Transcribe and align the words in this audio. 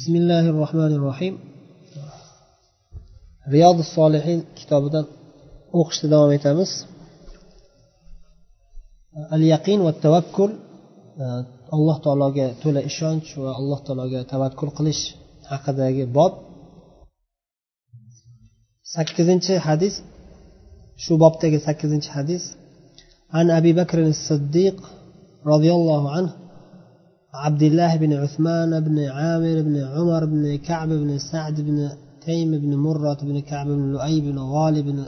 بسم 0.00 0.15
الله 0.15 0.49
الرحمن 0.49 0.91
الرحيم 0.99 1.39
رياض 3.55 3.77
الصالحين 3.85 4.39
kitobidan 4.59 5.05
o'qishda 5.79 6.07
davom 6.13 6.31
etamiz 6.37 6.71
al 9.35 9.43
yaqin 9.53 9.79
va 9.85 9.91
tavakkul 10.05 10.51
alloh 11.75 11.97
taologa 12.05 12.47
to'la 12.61 12.81
ishonch 12.89 13.27
va 13.43 13.51
alloh 13.59 13.79
taologa 13.87 14.19
tavakkul 14.33 14.69
qilish 14.77 15.03
haqidagi 15.51 16.03
bob 16.17 16.33
sakkizinchi 18.95 19.53
hadis 19.67 19.95
shu 21.03 21.13
bobdagi 21.23 21.59
sakkizinchi 21.67 22.09
hadis 22.17 22.43
an 23.39 23.47
abi 23.59 23.71
bakr 23.79 23.97
siddiq 24.27 24.77
roziyallohu 25.51 26.07
anhu 26.17 26.33
عبد 27.44 27.62
الله 27.62 27.92
بن 27.96 28.12
عثمان 28.22 28.70
بن 28.86 28.96
عامر 29.16 29.56
بن 29.68 29.76
عمر 29.94 30.22
بن 30.32 30.44
كعب 30.68 30.88
بن 31.02 31.10
سعد 31.30 31.56
بن 31.68 31.78
تيم 32.26 32.50
بن 32.64 32.72
مرة 32.86 33.18
بن 33.28 33.36
كعب 33.50 33.66
بن 33.66 33.92
لؤي 33.94 34.20
بن 34.26 34.38
غالب 34.54 34.84
بن 34.88 34.98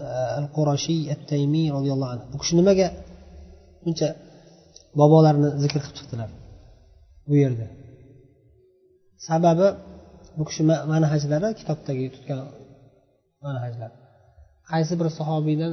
القرشي 0.40 1.12
التيمي 1.16 1.64
رضي 1.76 1.90
الله 1.94 2.08
عنه 2.12 2.22
bu 2.32 2.36
kishi 2.42 2.54
nimaga 2.60 2.86
buncha 3.82 4.08
bobolarni 5.00 5.48
zikr 5.62 5.78
qilib 5.84 5.96
chiqdilar 5.98 6.30
bu 7.28 7.34
yerda 7.42 7.66
sababi 9.28 9.68
bu 10.38 10.42
kishi 10.48 10.62
manhajlari 10.92 11.48
kitobdagi 11.60 12.06
tutgan 12.14 12.40
manhajlar 13.46 13.90
qaysi 14.70 14.94
bir 15.00 15.08
sahobiydan 15.18 15.72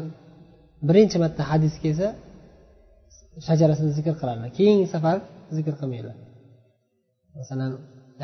birinchi 0.88 1.18
marta 1.24 1.42
hadis 1.52 1.74
kelsa 1.84 2.08
shajarasini 3.48 3.92
zikr 3.98 4.14
qiladilar 4.22 4.50
keyingi 4.58 4.88
safar 4.94 5.18
zikr 5.58 5.74
qilmaydilar 5.80 6.18
masalan 7.39 7.73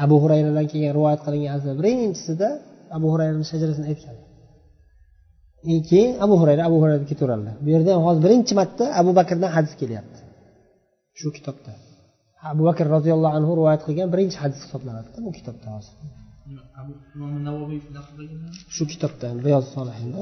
abu 0.05 0.17
hurayradan 0.23 0.67
kelgan 0.71 0.93
rivoyat 0.99 1.21
qilingan 1.27 1.51
hadislar 1.55 1.77
birinchisida 1.81 2.49
abu 2.97 3.07
hurayrani 3.13 3.47
shajarasini 3.51 3.87
aytgan. 3.93 4.17
Keyin 5.91 6.13
abu 6.25 6.35
hurayra 6.41 6.63
abu 6.69 6.77
hurayra 6.83 7.05
ketaveradilar. 7.11 7.55
Bu 7.65 7.69
yerda 7.75 7.91
ham 7.97 8.03
hozir 8.09 8.21
birinchi 8.27 8.53
marta 8.61 8.85
abu 9.01 9.11
bakrdan 9.19 9.51
hadis 9.57 9.73
kelyapti. 9.81 10.19
Shu 11.21 11.29
kitobda. 11.37 11.73
Abu 12.53 12.63
bakr 12.69 12.87
roziyallohu 12.97 13.35
anhu 13.39 13.53
rivoyat 13.59 13.83
qilgan 13.87 14.09
birinchi 14.15 14.37
hadis 14.43 14.59
hisoblanadi 14.65 15.09
bu 15.27 15.31
kitobda 15.39 15.67
hozir. 15.77 15.95
Shu 18.77 18.85
kitobda 18.93 19.27
riyoz 19.47 19.67
solihinda 19.77 20.21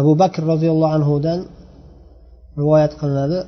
abu 0.00 0.12
bakr 0.22 0.42
roziyallohu 0.52 0.92
anhudan 0.98 1.40
rivoyat 2.60 2.92
qilinadi. 3.00 3.38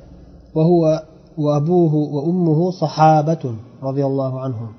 وأبوه 1.38 1.94
وأمه 1.94 2.70
صحابة 2.70 3.44
رضي 3.82 4.04
الله 4.06 4.40
عنهم 4.40 4.72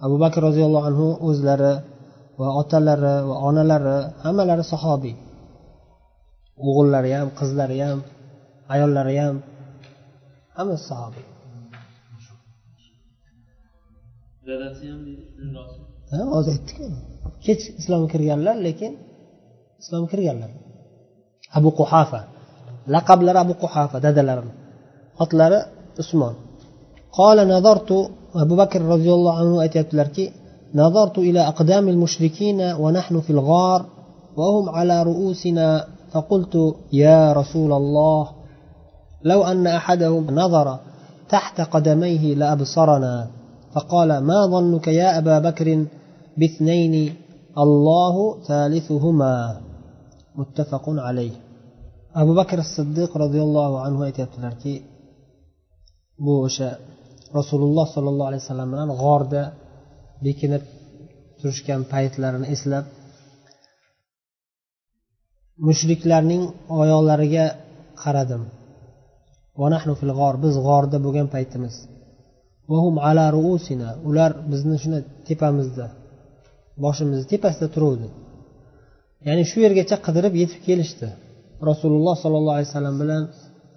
أبو 0.00 0.16
بكر 0.18 0.42
رضي 0.42 0.64
الله 0.64 0.82
عنه 0.86 1.00
o'zlari 1.28 1.74
va 2.38 2.48
otalari 2.60 3.14
va 3.28 3.36
onalari 3.48 3.96
hammalari 4.24 4.64
sahobiy 4.72 5.16
o'g'illari 6.66 7.10
ham 7.18 7.28
qizlari 7.38 7.78
ham 7.86 7.98
ayollari 8.74 9.16
ham 9.22 9.36
hammasi 10.56 10.84
sahobiy 10.90 11.26
hozir 16.34 16.52
aytdik 16.56 16.78
kech 17.44 17.62
islomga 17.80 18.08
kirganlar 18.14 18.56
lekin 18.66 18.92
islomga 19.82 20.08
kirganlar 20.12 20.50
abu 21.58 21.70
quhafa 21.78 22.20
laqablari 22.94 23.38
abu 23.44 23.54
quhafa 23.62 23.96
dadalari 24.04 24.52
otlari 25.19 25.59
usmon 26.01 26.33
قال 27.13 27.47
نظرت 27.47 27.91
أبو 28.35 28.55
بكر 28.55 28.81
رضي 28.81 29.13
الله 29.13 29.33
عنه 29.37 29.65
أتيتلركي 29.65 30.31
نظرت 30.75 31.17
إلى 31.17 31.47
أقدام 31.47 31.89
المشركين 31.89 32.61
ونحن 32.61 33.21
في 33.21 33.29
الغار 33.29 33.85
وهم 34.37 34.69
على 34.69 35.03
رؤوسنا 35.03 35.85
فقلت 36.11 36.75
يا 36.93 37.33
رسول 37.33 37.73
الله 37.73 38.27
لو 39.23 39.43
أن 39.43 39.67
أحدهم 39.67 40.27
نظر 40.31 40.79
تحت 41.29 41.61
قدميه 41.61 42.35
لأبصرنا 42.35 43.27
فقال 43.73 44.17
ما 44.17 44.45
ظنك 44.47 44.87
يا 44.87 45.17
أبا 45.17 45.39
بكر 45.39 45.85
باثنين؟ 46.37 47.15
الله 47.57 48.15
ثالثهما. 48.47 49.61
متفق 50.35 50.85
عليه. 50.89 51.31
abu 52.21 52.31
bakr 52.39 52.59
siddiq 52.75 53.11
roziyallohu 53.23 53.75
anhu 53.85 54.01
aytyaptilarki 54.07 54.73
bu 56.25 56.33
o'sha 56.45 56.69
rasululloh 57.37 57.87
sollallohu 57.95 58.27
alayhi 58.29 58.43
vasallam 58.45 58.69
bilan 58.73 58.89
g'orda 59.01 59.43
bekinib 60.25 60.63
turishgan 61.39 61.81
paytlarini 61.93 62.47
eslab 62.55 62.85
mushriklarning 65.67 66.43
oyoqlariga 66.81 67.45
qaradim. 68.03 68.43
Fil 69.99 70.13
g'or 70.19 70.35
biz 70.45 70.55
g'orda 70.67 70.97
bo'lgan 71.05 71.27
paytimiz. 71.35 71.75
Ala 73.09 73.25
ruusina 73.37 73.89
ular 74.09 74.31
bizni 74.51 74.77
shuni 74.83 74.99
tepamizda 75.27 75.85
boshimizni 76.83 77.25
tepasida 77.33 77.67
turuvdi. 77.75 78.07
Ya'ni 79.27 79.43
shu 79.51 79.57
yergacha 79.65 79.97
qidirib 80.05 80.33
yetib 80.41 80.59
kelishdi. 80.67 81.07
Rasululloh 81.69 82.15
sollallohu 82.23 82.55
alayhi 82.57 82.69
vasallam 82.71 82.95
bilan 83.03 83.23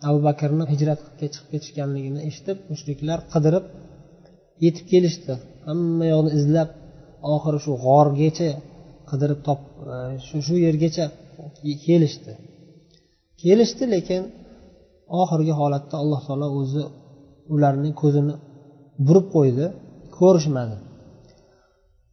abu 0.08 0.18
bakrni 0.28 0.64
hijratga 0.72 1.26
chiqib 1.34 1.46
ketishganligini 1.52 2.20
eshitib 2.28 2.58
mushriklar 2.70 3.18
qidirib 3.32 3.64
yetib 4.64 4.84
kelishdi. 4.92 5.34
Hamma 5.68 6.04
yoqni 6.14 6.30
izlab 6.38 6.70
oxiri 7.34 7.58
shu 7.64 7.72
g'orgacha 7.84 8.48
qidirib 9.10 9.40
top 9.48 9.60
e, 9.92 9.96
shu 10.26 10.36
shu 10.46 10.54
yergacha 10.66 11.04
kelishdi. 11.86 12.32
Kelishdi 13.42 13.84
lekin 13.94 14.22
oxirgi 15.20 15.52
holatda 15.60 15.94
alloh 16.02 16.20
taolo 16.26 16.48
o'zi 16.60 16.82
ularning 17.54 17.94
ko'zini 18.02 18.34
burib 19.06 19.26
qo'ydi 19.34 19.66
ko'rishmadi. 20.18 20.76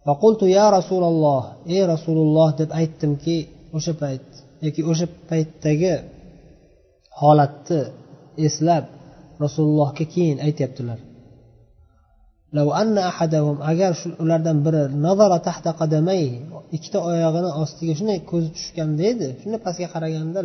Faqultu 0.05 0.45
ya 0.57 0.65
rasululloh 0.77 1.43
ey 1.75 1.81
rasululloh 1.93 2.49
deb 2.59 2.69
aytdimki 2.79 3.37
o'sha 3.77 3.93
payt 4.01 4.27
yoki 4.65 4.81
o'sha 4.91 5.05
paytdagi 5.29 5.93
holatni 7.21 7.81
eslab 8.47 8.85
rasulullohga 9.43 10.05
keyin 10.13 10.37
aytyaptilar. 10.47 10.99
Agar 13.71 13.91
ulardan 14.23 14.57
biri 14.65 14.81
nazara 15.05 15.37
tahta 15.47 15.71
qadamay 15.81 16.23
ikkita 16.75 16.99
oyog'ini 17.09 17.49
ostiga 17.63 17.93
shunday 17.99 18.19
ko'zi 18.31 18.49
tushganda 18.57 19.03
edi. 19.11 19.27
Shunday 19.41 19.59
pastga 19.65 19.87
qaraganda 19.93 20.39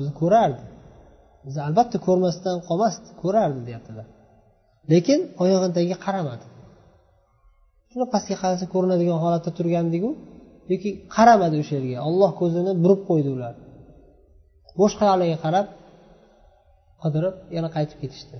bizni 0.00 0.14
ko'rardi. 0.22 0.62
Bizni 1.44 1.60
albatta 1.68 1.96
ko'rmasdan 2.06 2.56
qolmasdi 2.68 3.08
ko'rardi 3.22 3.60
deyaptilar. 3.68 4.06
Lekin 4.92 5.20
oyog'ini 5.42 5.72
tagiga 5.78 5.96
qaramadi. 6.06 6.44
Shunday 7.90 8.08
pastga 8.14 8.36
qarasa 8.42 8.64
ko'rinadigan 8.74 9.18
holatda 9.24 9.50
turgandiku 9.58 10.10
yoki 10.72 10.90
qaramadi 11.16 11.56
o'sha 11.62 11.74
yerga. 11.78 11.98
Olloh 12.08 12.30
ko'zini 12.40 12.72
burib 12.82 13.00
qo'ydi 13.08 13.30
ular. 13.36 13.54
Boshqa 14.80 15.04
yoqlarga 15.10 15.38
qarab 15.44 15.66
qidirib 17.06 17.34
yana 17.56 17.68
qaytib 17.76 17.98
ketishdi. 18.02 18.36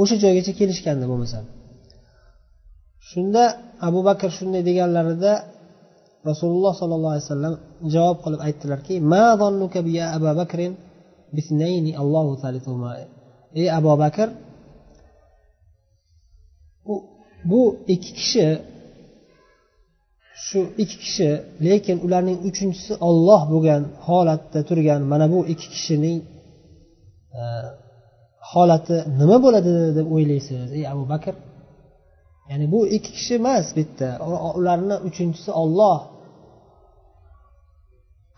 O'sha 0.00 0.16
joygacha 0.24 0.52
kelishgandi 0.60 1.04
bo'lmasam 1.10 1.44
shunda 3.10 3.42
abu 3.88 4.00
bakr 4.08 4.28
shunday 4.38 4.62
deganlarida 4.68 5.32
rasululloh 6.30 6.72
sollallohu 6.80 7.12
alayhi 7.14 7.26
vasallam 7.28 7.54
javob 7.94 8.18
qilib 8.24 8.40
aytdilarki 8.46 8.94
ey 13.60 13.66
abu 13.78 13.88
bakr 14.02 14.28
bu 17.50 17.62
ikki 17.94 18.10
kishi 18.18 18.46
shu 20.46 20.60
ikki 20.82 20.96
kishi 21.04 21.28
lekin 21.66 21.96
ularning 22.06 22.38
uchinchisi 22.48 22.92
olloh 23.08 23.42
bo'lgan 23.52 23.82
holatda 24.06 24.60
turgan 24.68 25.00
mana 25.12 25.26
bu 25.32 25.38
ikki 25.52 25.68
kishining 25.74 26.18
Э, 27.38 27.42
holati 28.52 28.96
nima 29.20 29.36
bo'ladi 29.44 29.72
deb 29.98 30.06
o'ylaysiz? 30.14 30.68
Ey 30.78 30.84
abu 30.92 31.04
bakr 31.12 31.34
ya'ni 32.50 32.66
bu 32.74 32.80
ikki 32.96 33.10
kishi 33.16 33.34
emas 33.40 33.66
bitta. 33.78 34.08
Ularni 34.58 34.96
uchinchisi 35.08 35.50
olloh 35.62 35.98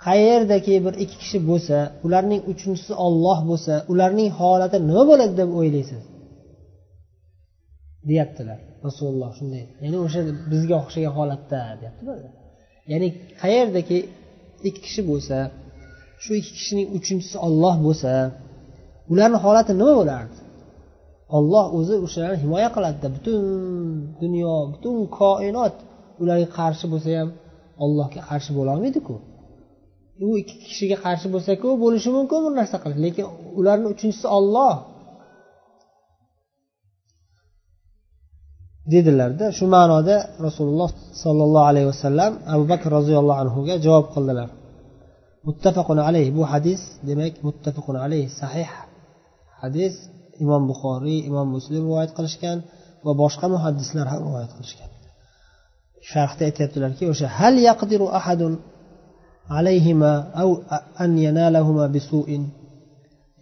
qayerdaki 0.06 0.74
bir 0.84 0.94
ikki 1.04 1.16
kishi 1.22 1.38
bo'lsa 1.48 1.76
ularning 2.06 2.42
uchinchisi 2.52 2.94
olloh 3.06 3.38
bo'lsa 3.50 3.74
ularning 3.92 4.30
holati 4.40 4.76
nima 4.88 5.02
bo'ladi 5.10 5.34
deb 5.40 5.50
o'ylaysiz? 5.58 6.02
Deyaptilar 8.08 8.58
rasululloh 8.86 9.30
shunday. 9.38 9.64
Ya'ni 9.84 9.98
o'sha 10.04 10.20
bizga 10.52 10.74
o'xshagan 10.82 11.12
holatda 11.18 11.60
deyaptilar. 11.80 12.16
Ya'ni 12.92 13.08
qayerdaki 13.42 13.98
ikki 14.68 14.80
kishi 14.86 15.02
bo'lsa 15.10 15.36
shu 16.22 16.30
ikki 16.40 16.52
kishining 16.58 16.88
uchinchisi 16.98 17.36
olloh 17.46 17.76
bo'lsa 17.86 18.12
ularni 19.12 19.38
holati 19.44 19.72
nima 19.80 19.94
bo'lardi? 20.00 20.36
Olloh 21.36 21.64
o'zi 21.78 21.94
o'shalarni 22.06 22.38
himoya 22.44 22.68
qiladida 22.76 23.08
butun 23.16 23.42
dunyo 24.22 24.54
butun 24.72 24.96
koinot 25.18 25.74
ularga 26.22 26.48
qarshi 26.58 26.86
bo'lsa 26.92 27.10
ham 27.18 27.28
ollohga 27.84 28.20
qarshi 28.28 28.50
bo'lolmaydiku 28.58 29.14
u 30.24 30.26
ikki 30.40 30.54
kishiga 30.64 30.96
qarshi 31.04 31.26
bo'lsaku 31.34 31.68
bo'lishi 31.82 32.10
mumkin 32.16 32.38
bir 32.44 32.52
narsa 32.58 32.76
qilish 32.82 33.00
lekin 33.06 33.26
ularni 33.58 33.86
uchinchisi 33.94 34.26
olloh 34.38 34.74
dedilarda 38.92 39.46
shu 39.58 39.64
ma'noda 39.76 40.16
rasululloh 40.46 40.90
sollallohu 41.22 41.66
alayhi 41.70 41.88
vasallam 41.92 42.32
abu 42.54 42.64
bakr 42.72 42.88
roziyallohu 42.98 43.40
anhuga 43.44 43.74
javob 43.86 44.06
qildilar. 44.14 44.48
Muttafaqun 45.48 45.98
alayh. 46.08 46.26
Bu 46.36 46.42
hadis 46.52 46.80
demak 47.08 47.34
muttafaqun 47.46 47.96
alayh 48.04 48.24
sahih. 48.40 48.70
Hadis 49.62 49.94
imom 50.42 50.62
buxoriy 50.70 51.18
imom 51.30 51.48
muslim 51.56 51.82
rivoyat 51.86 52.12
qilishgan 52.18 52.58
va 53.06 53.12
boshqa 53.22 53.46
muhaddislar 53.54 54.06
ham 54.12 54.20
rivoyat 54.26 54.52
qilishgan. 54.56 54.90
Sharhda 56.10 56.42
aytyaptilarki 56.48 57.04
o'sha 57.12 57.26
hal 57.38 57.54
yaqdiru 57.68 58.06
ahadun 58.18 58.52
alayhima 59.58 60.12
au 60.42 60.50
an 61.04 61.12
yanalahuma 61.26 61.86
bisuin? 61.96 62.44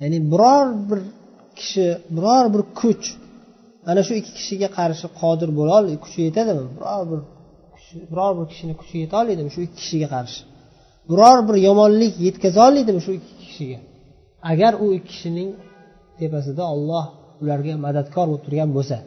Ya'ni 0.00 0.18
biror 0.32 0.66
bir 0.88 1.00
kishi 1.58 1.86
biror 2.16 2.44
bir 2.54 2.62
kuch 2.80 3.04
ana 3.90 4.00
shu 4.06 4.12
ikki 4.20 4.32
kishiga 4.38 4.68
qarshi 4.78 5.06
qodir 5.20 5.50
bo'la 5.58 5.76
kuchi 6.04 6.20
yetadimi? 6.28 6.64
Biror 6.76 7.02
bir 7.10 7.20
biror 8.12 8.32
bir 8.38 8.46
kishini 8.50 8.74
kuchi 8.80 8.96
yetolmaydimi 9.04 9.50
shu 9.54 9.60
ikki 9.66 9.76
kishiga 9.82 10.08
qarshi? 10.14 10.40
Biror 11.10 11.38
bir 11.48 11.56
yomonlik 11.68 12.14
yetkaza 12.26 12.60
oladimi 12.68 13.00
shu 13.06 13.12
ikki 13.18 13.34
kishiga? 13.42 13.78
Agar 14.50 14.72
u 14.84 14.86
ikki 14.98 15.08
kishining 15.12 15.50
tepasida 16.22 16.64
olloh 16.74 17.04
ularga 17.42 17.74
madadkor 17.86 18.26
bo'lib 18.28 18.42
turgan 18.46 18.70
bo'lsa 18.76 18.98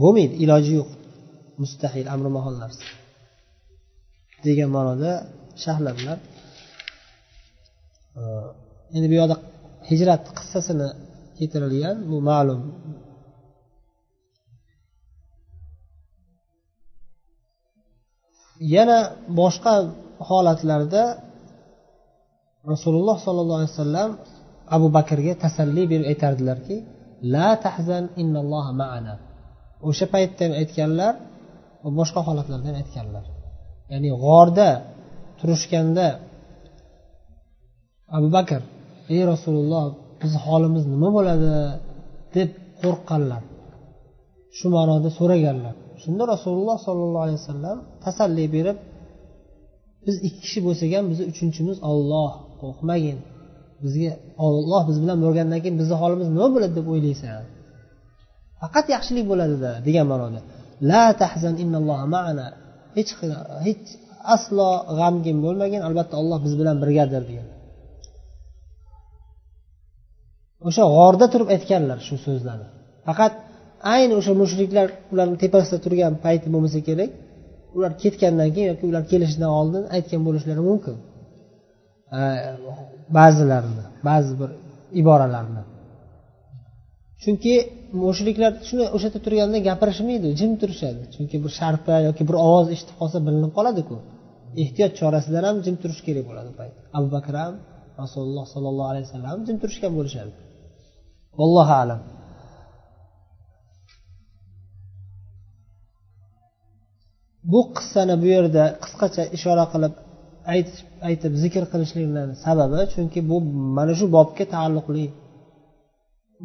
bo'lmaydi 0.00 0.34
iloji 0.44 0.72
yo'q. 0.78 0.90
Mustahil 1.62 2.06
amri 2.14 2.30
mahol 2.36 2.54
narsa 2.62 2.84
degan 4.44 4.70
ma'noda 4.76 5.12
sharhladilar 5.62 6.18
e, 8.18 8.22
endi 8.96 9.06
bu 9.10 9.14
yoqda 9.20 9.36
hijrat 9.90 10.22
qissasini 10.38 10.88
keltirilgan 11.38 11.96
bu 12.10 12.18
ma'lum. 12.30 12.60
Yana 18.74 18.98
boshqa 19.40 19.74
holatlarda 20.28 21.02
rasululloh 22.72 23.16
sollallohu 23.26 23.58
alayhi 23.60 23.74
vasallam 23.74 24.10
abu 24.76 24.86
bakrga 24.96 25.32
tasalli 25.44 25.82
berib 25.90 26.06
aytardilarki 26.12 26.76
la 27.34 27.48
tahzan 27.64 28.04
innalloha 28.22 28.72
maana. 28.82 29.14
O'sha 29.88 30.06
paytda 30.14 30.40
ham 30.46 30.52
aytganlar 30.62 31.14
va 31.82 31.90
boshqa 31.98 32.20
holatlarda 32.28 32.66
ham 32.70 32.76
aytganlar. 32.82 33.24
Ya'ni 33.92 34.10
g'orda 34.24 34.68
turishganda 35.38 36.06
abu 38.16 38.28
bakr 38.36 38.60
ey 39.14 39.22
rasululloh 39.32 39.84
bizni 40.20 40.38
holimiz 40.46 40.84
nima 40.92 41.08
bo'ladi? 41.16 41.52
deb 42.36 42.50
qo'rqqanlar. 42.82 43.42
Shu 44.58 44.66
ma'noda 44.76 45.10
so'raganlar. 45.18 45.74
Shunda 46.02 46.24
rasululloh 46.34 46.76
sollallohu 46.86 47.24
alayhi 47.26 47.40
vasallam 47.42 47.78
tasalli 48.04 48.44
berib 48.56 48.78
biz 50.06 50.16
ikki 50.26 50.40
kishi 50.44 50.60
bo'lsak 50.66 50.90
ham 50.96 51.04
bizni 51.10 51.24
uchinchimiz 51.32 51.78
olloh 51.90 52.30
qo'rqmagin. 52.60 53.18
Bizga 53.84 54.12
olloh 54.46 54.82
biz 54.88 54.96
bilan 55.02 55.18
bo'lgandan 55.24 55.58
keyin 55.62 55.76
bizni 55.80 55.96
holimiz 56.02 56.28
nima 56.34 56.48
bo'ladi 56.54 56.74
deb 56.78 56.86
o'ylaysan? 56.92 57.42
Faqat 58.60 58.86
yaxshilik 58.94 59.24
bo'ladida 59.32 59.70
degan 59.86 60.06
ma'noda. 60.12 60.40
La 60.90 61.04
tahzan 61.22 61.54
innalloha 61.62 62.04
ma'ana. 62.16 62.46
Hech 62.96 63.10
hech 63.66 63.86
aslo 64.34 64.68
g'amgin 64.98 65.36
bo'lmagin 65.44 65.80
albatta 65.88 66.14
olloh 66.20 66.38
biz 66.44 66.54
bilan 66.60 66.76
birgadir 66.82 67.22
degan. 67.30 67.48
O'sha 70.68 70.84
g'orda 70.96 71.26
turib 71.32 71.48
aytganlar 71.54 71.98
shu 72.06 72.16
so'zlarni. 72.26 72.68
Faqat 73.08 73.32
ayni 73.94 74.12
o'sha 74.20 74.32
mushriklar 74.42 74.86
ularni 75.12 75.36
tepasida 75.44 75.78
turgan 75.84 76.12
payti 76.24 76.46
bo'lmasa 76.54 76.80
kerak 76.88 77.10
ular 77.76 77.92
ketgandan 78.02 78.48
keyin 78.54 78.68
yoki 78.72 78.84
ular 78.90 79.04
kelishidan 79.12 79.50
oldin 79.60 79.82
aytgan 79.96 80.20
bo'lishlari 80.26 80.62
mumkin. 80.70 80.96
Э, 82.20 82.22
ba'zilarini 83.16 83.84
ba'zi 84.08 84.32
bir 84.40 84.50
iboralarni. 85.00 85.62
Chunki 87.22 87.54
mushriklar 88.04 88.52
shuni 88.68 88.84
o'sha 88.96 89.08
yerda 89.08 89.20
turganda 89.26 89.58
gapirishmaydi 89.68 90.28
jim 90.40 90.52
turishadi. 90.60 91.02
Chunki 91.14 91.36
bir 91.44 91.52
sharpa 91.58 91.94
yoki 92.08 92.22
bir 92.28 92.36
ovoz 92.46 92.66
eshitib 92.74 92.96
qolsa 93.00 93.18
bilinib 93.26 93.52
qoladiku. 93.58 93.96
Ehtiyot 94.62 94.92
chorasidan 95.00 95.44
ham 95.48 95.56
jim 95.66 95.76
turish 95.82 96.00
kerak 96.06 96.24
bo'ladi 96.30 96.50
payt. 96.58 96.74
Abu 96.96 97.08
bakr 97.16 97.34
ham 97.42 97.54
rasululloh 98.02 98.44
sollallohu 98.54 98.88
alayhi 98.92 99.06
vasallam 99.08 99.38
jim 99.46 99.56
turishgan 99.62 99.92
bo'lishadi. 99.98 100.32
Vallohu 101.38 101.74
alam. 101.82 102.00
Bu 107.52 107.60
qissani 107.76 108.14
bu 108.22 108.26
yerda 108.34 108.64
qisqacha 108.82 109.22
ishora 109.36 109.64
qilib 109.72 109.94
aytib 111.08 111.32
zikr 111.42 111.64
qilishliklarini 111.72 112.36
sababi 112.44 112.80
chunki 112.94 113.20
bu 113.30 113.36
mana 113.76 113.92
shu 113.98 114.06
bobga 114.16 114.44
taalluqli 114.54 115.04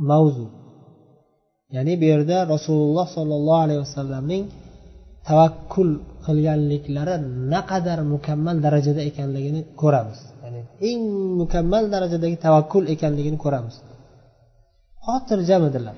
mavzu. 0.10 0.48
Ya'ni 1.76 1.94
bu 2.02 2.06
yerda 2.12 2.38
rasululloh 2.54 3.08
sollallohu 3.18 3.62
alayhi 3.66 3.82
vasallamning 3.86 4.44
tavakkul 5.28 5.92
qilganliklari 6.26 7.16
naqadar 7.54 8.00
mukammal 8.14 8.58
darajada 8.66 9.02
ekanligini 9.10 9.62
ko'ramiz. 9.82 10.20
Ya'ni 10.44 10.62
eng 10.90 11.02
mukammal 11.42 11.84
darajadagi 11.94 12.38
tavakkul 12.46 12.84
ekanligini 12.94 13.38
ko'ramiz. 13.46 13.76
Xotirjam 15.06 15.64
edilar 15.70 15.98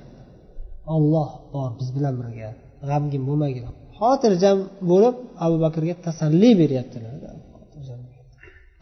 olloh 0.96 1.30
bor 1.54 1.70
biz 1.80 1.88
bilan 1.96 2.14
birga 2.22 2.50
g'amgin 2.90 3.22
bo'lmagin 3.30 3.64
xotirjam 4.00 4.58
bo'lib 4.92 5.16
abu 5.46 5.56
bakrga 5.66 5.96
tasalli 6.06 6.50
beryaptilar. 6.62 7.14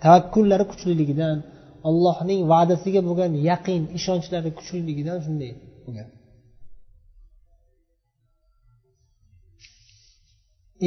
Tavakkullari 0.04 0.66
kuchliligidan 0.72 1.38
allohning 1.90 2.42
va'dasiga 2.52 3.02
bo'lgan 3.08 3.32
yaqin 3.50 3.82
ishonchlari 3.98 4.50
kuchliligidan 4.58 5.18
shunday 5.26 5.52
bo'lgan. 5.86 6.08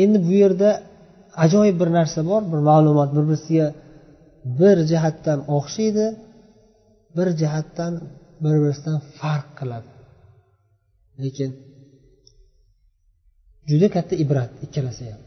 Endi 0.02 0.18
bu 0.26 0.32
yerda 0.42 0.70
ajoyib 1.44 1.76
bir 1.80 1.88
narsa 1.98 2.20
bor 2.30 2.42
bir 2.52 2.60
ma'lumot. 2.70 3.08
Bir 3.16 3.24
birisiga 3.28 3.66
bir 4.60 4.76
jihatdan 4.90 5.38
o'xshaydi 5.56 6.06
bir 7.16 7.28
jihatdan 7.40 7.92
bir 8.42 8.54
birisidan 8.62 8.98
farq 9.18 9.48
qiladi. 9.58 9.90
Lekin 11.22 11.50
juda 13.70 13.88
katta 13.96 14.14
ibrat 14.24 14.52
ikkalasi 14.66 15.04
ham. 15.12 15.22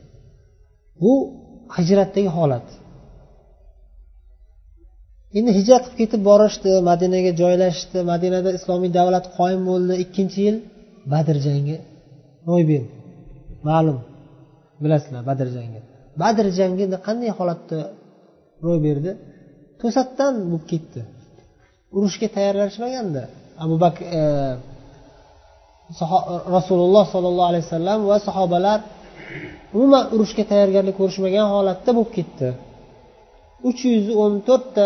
Bu 1.02 1.12
hijratdagi 1.76 2.32
holat. 2.38 2.68
Endi 5.38 5.52
hijrat 5.58 5.84
qilib 5.86 5.98
ketib 6.02 6.22
borishdi 6.30 6.72
madinaga 6.90 7.32
joylashishdi. 7.42 8.00
Madinada 8.12 8.50
islomiy 8.58 8.92
davlat 9.00 9.26
qoyim 9.38 9.62
bo'ldi 9.70 9.94
ikkinchi 10.04 10.40
yil. 10.48 10.58
Badr 11.14 11.36
jangi. 11.48 11.78
Ro'y 12.50 12.64
berdi 12.72 12.94
ma'lum. 13.70 13.98
Bilasizlar 14.84 15.22
badr 15.30 15.48
jangi. 15.56 15.80
Badr 16.22 16.46
jangida 16.60 16.98
qanday 17.08 17.32
holatda 17.40 17.78
ro'y 18.66 18.80
berdi? 18.88 19.12
To'satdan 19.82 20.34
bo'lib 20.52 20.66
ketdi. 20.72 21.02
Urushga 21.98 22.28
tayyorlanishmaganda 22.36 23.24
abu 23.64 23.76
bakr 23.84 24.02
e, 24.20 24.22
rasululloh 26.56 27.06
sollallohu 27.14 27.50
alayhi 27.52 27.66
vasallam 27.68 28.00
va 28.12 28.18
sahobalar 28.28 28.80
umuman 29.76 30.04
urushga 30.16 30.44
tayyorgarlik 30.52 30.96
ko'rishmagan 31.00 31.48
holatda 31.56 31.92
bo'lib 31.98 32.12
ketdi. 32.18 32.48
Uch 33.70 33.82
yuz 33.94 34.06
o'n 34.24 34.34
to'rtta 34.48 34.86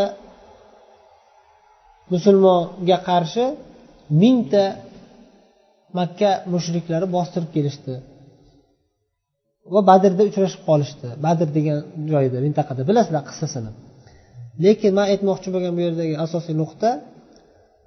musulmonga 2.13 2.97
qarshi 3.09 3.45
mingta 4.21 4.63
makka 5.97 6.31
mushriklari 6.53 7.07
bostirib 7.15 7.49
kelishdi. 7.55 7.93
Va 9.73 9.81
badrda 9.89 10.23
uchrashib 10.29 10.61
qolishdi. 10.69 11.07
Badr 11.25 11.47
degan 11.57 11.77
joyda 12.11 12.37
mintaqada. 12.45 12.81
Bilasizlar 12.89 13.23
qissasini 13.29 13.71
lekin 14.65 14.91
man 14.97 15.05
aytmoqchi 15.13 15.49
bo'lgan 15.53 15.73
bu 15.77 15.81
yerdagi 15.87 16.15
asosiy 16.25 16.55
nuqta 16.61 16.89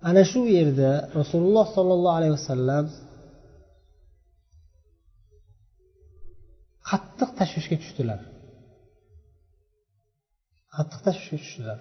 ana 0.09 0.23
shu 0.31 0.41
yerda 0.57 0.91
rasululloh 1.21 1.67
sollallohu 1.77 2.17
alayhi 2.19 2.35
vasallam 2.39 2.85
qattiq 6.91 7.31
tashvishga 7.39 7.77
tushdilar. 7.83 8.21
Qattiq 10.77 11.01
tashvishga 11.07 11.39
tushdilar. 11.45 11.79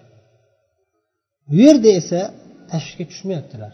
Bu 1.49 1.55
yerda 1.65 1.89
esa 1.99 2.21
tashvishga 2.71 3.05
tushmayaptilar. 3.11 3.73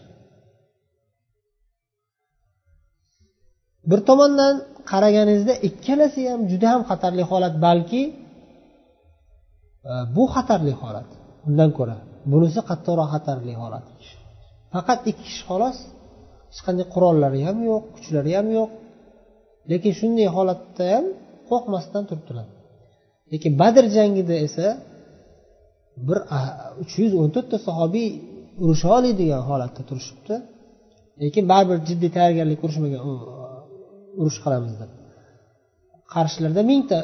Bir 3.90 4.00
tomondan 4.08 4.54
qaraganingizda 4.90 5.54
ikkalasi 5.68 6.20
ham 6.30 6.40
juda 6.50 6.68
ham 6.72 6.82
xatarli 6.90 7.24
holat 7.30 7.54
balki 7.66 8.02
e, 9.90 9.92
bu 10.16 10.24
xatarli 10.34 10.72
holat. 10.82 11.08
Undan 11.48 11.70
ko'ra 11.78 11.96
bunisi 12.32 12.60
qattiqroq 12.70 13.08
xatarli 13.14 13.54
holat. 13.62 13.84
Faqat 14.72 15.00
ikki 15.10 15.22
kishi 15.26 15.42
xolos 15.48 15.78
hech 16.50 16.60
qanday 16.66 16.86
qurollari 16.94 17.40
ham 17.48 17.58
yo'q 17.70 17.84
kuchlari 17.94 18.32
ham 18.38 18.48
yo'q. 18.58 18.70
Lekin 19.70 19.92
shunday 20.00 20.28
holatda 20.36 20.84
ham 20.94 21.06
qo'rqmasdan 21.50 22.02
turibdilar. 22.08 22.48
Lekin 23.32 23.52
badr 23.60 23.84
jangida 23.96 24.36
esa 24.46 24.66
bir 26.08 26.18
uch 26.82 26.92
yuz 27.02 27.12
o'n 27.20 27.30
to'rtta 27.34 27.58
sahobiy 27.68 28.08
urusha 28.62 28.88
oladigan 28.98 29.42
holatda 29.50 29.82
turishibdi. 29.88 30.34
Lekin 31.22 31.44
baribir 31.52 31.78
jiddiy 31.88 32.10
tayyorgarlik 32.16 32.58
ko'rishmagan 32.62 33.02
urush 34.20 34.38
qilamiz 34.44 34.74
deb. 34.80 34.90
Qarshilarida 36.14 36.62
mingta 36.70 36.98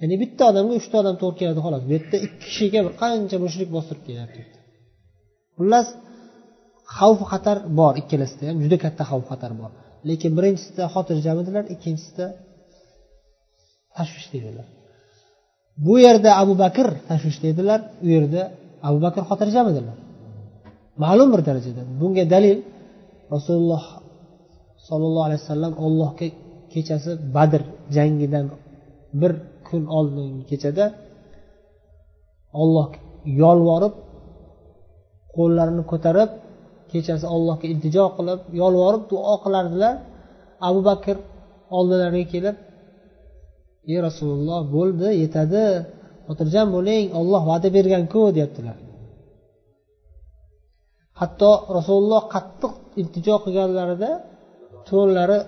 ya'ni 0.00 0.16
bitta 0.22 0.42
odamga 0.50 0.74
uchta 0.80 0.96
odam 1.02 1.16
to'g'ri 1.22 1.36
keladi 1.40 1.60
xolos. 1.66 1.82
Bu 1.86 1.90
yerda 1.96 2.16
ikki 2.26 2.38
kishiga 2.44 2.80
bir 2.86 2.92
qancha 3.02 3.36
mushrik 3.44 3.68
bostirib 3.76 4.02
kelyapti? 4.08 4.40
Xullas 5.56 5.88
xavf 6.96 7.20
xatar 7.32 7.58
bor 7.78 7.92
ikkalasida 8.02 8.44
ham 8.50 8.58
juda 8.64 8.76
katta 8.84 9.02
xavf 9.10 9.24
xatar 9.32 9.52
bor. 9.60 9.70
Lekin 10.08 10.32
birinchisida 10.38 10.84
xotirjam 10.94 11.36
edilar 11.42 11.64
ikkinchisida 11.74 12.26
tashvishda 13.96 14.36
edilar 14.42 14.68
bu 15.86 15.94
yerda 16.06 16.30
abu 16.42 16.54
bakr 16.62 16.86
tashvishda 17.08 17.46
edilar 17.52 17.80
u 18.04 18.06
yerda 18.14 18.42
abu 18.88 18.98
bakr 19.04 19.20
xotirjam 19.30 19.66
edilar. 19.72 19.96
Ma'lum 21.02 21.28
bir 21.34 21.40
darajada. 21.48 21.82
Bunga 22.00 22.24
dalil 22.34 22.58
rasululloh 23.34 23.84
sollallohu 24.88 25.24
alayhi 25.28 25.40
vasallam 25.44 25.72
ollohga 25.86 26.26
kechasi 26.72 27.10
badr 27.36 27.62
jangidan 27.96 28.46
bir 29.20 29.32
kun 29.68 29.82
oldingi 29.98 30.42
kechada 30.50 30.84
olloh 32.62 32.86
yolvorib 33.42 33.94
qo'llarini 35.36 35.84
ko'tarib 35.92 36.30
kechasi 36.92 37.26
allohga 37.34 37.66
iltijo 37.72 38.04
qilib 38.16 38.40
yolvorib 38.60 39.02
duo 39.10 39.34
qilardilar. 39.44 39.94
Abu 40.68 40.80
bakr 40.88 41.16
oldilariga 41.76 42.26
kelib 42.34 42.56
ey 43.90 43.98
rasululloh 44.08 44.60
bo'ldi 44.76 45.08
yetadi. 45.22 45.64
Xotirjam 46.28 46.68
bo'ling 46.76 47.04
olloh 47.20 47.42
va'da 47.50 47.68
berganku 47.76 48.22
deyaptilar. 48.36 48.76
Hatto 51.20 51.52
rasululloh 51.76 52.22
qattiq 52.34 52.72
iltijo 53.00 53.34
qilganlarida 53.44 54.10
to'nlari 54.88 55.38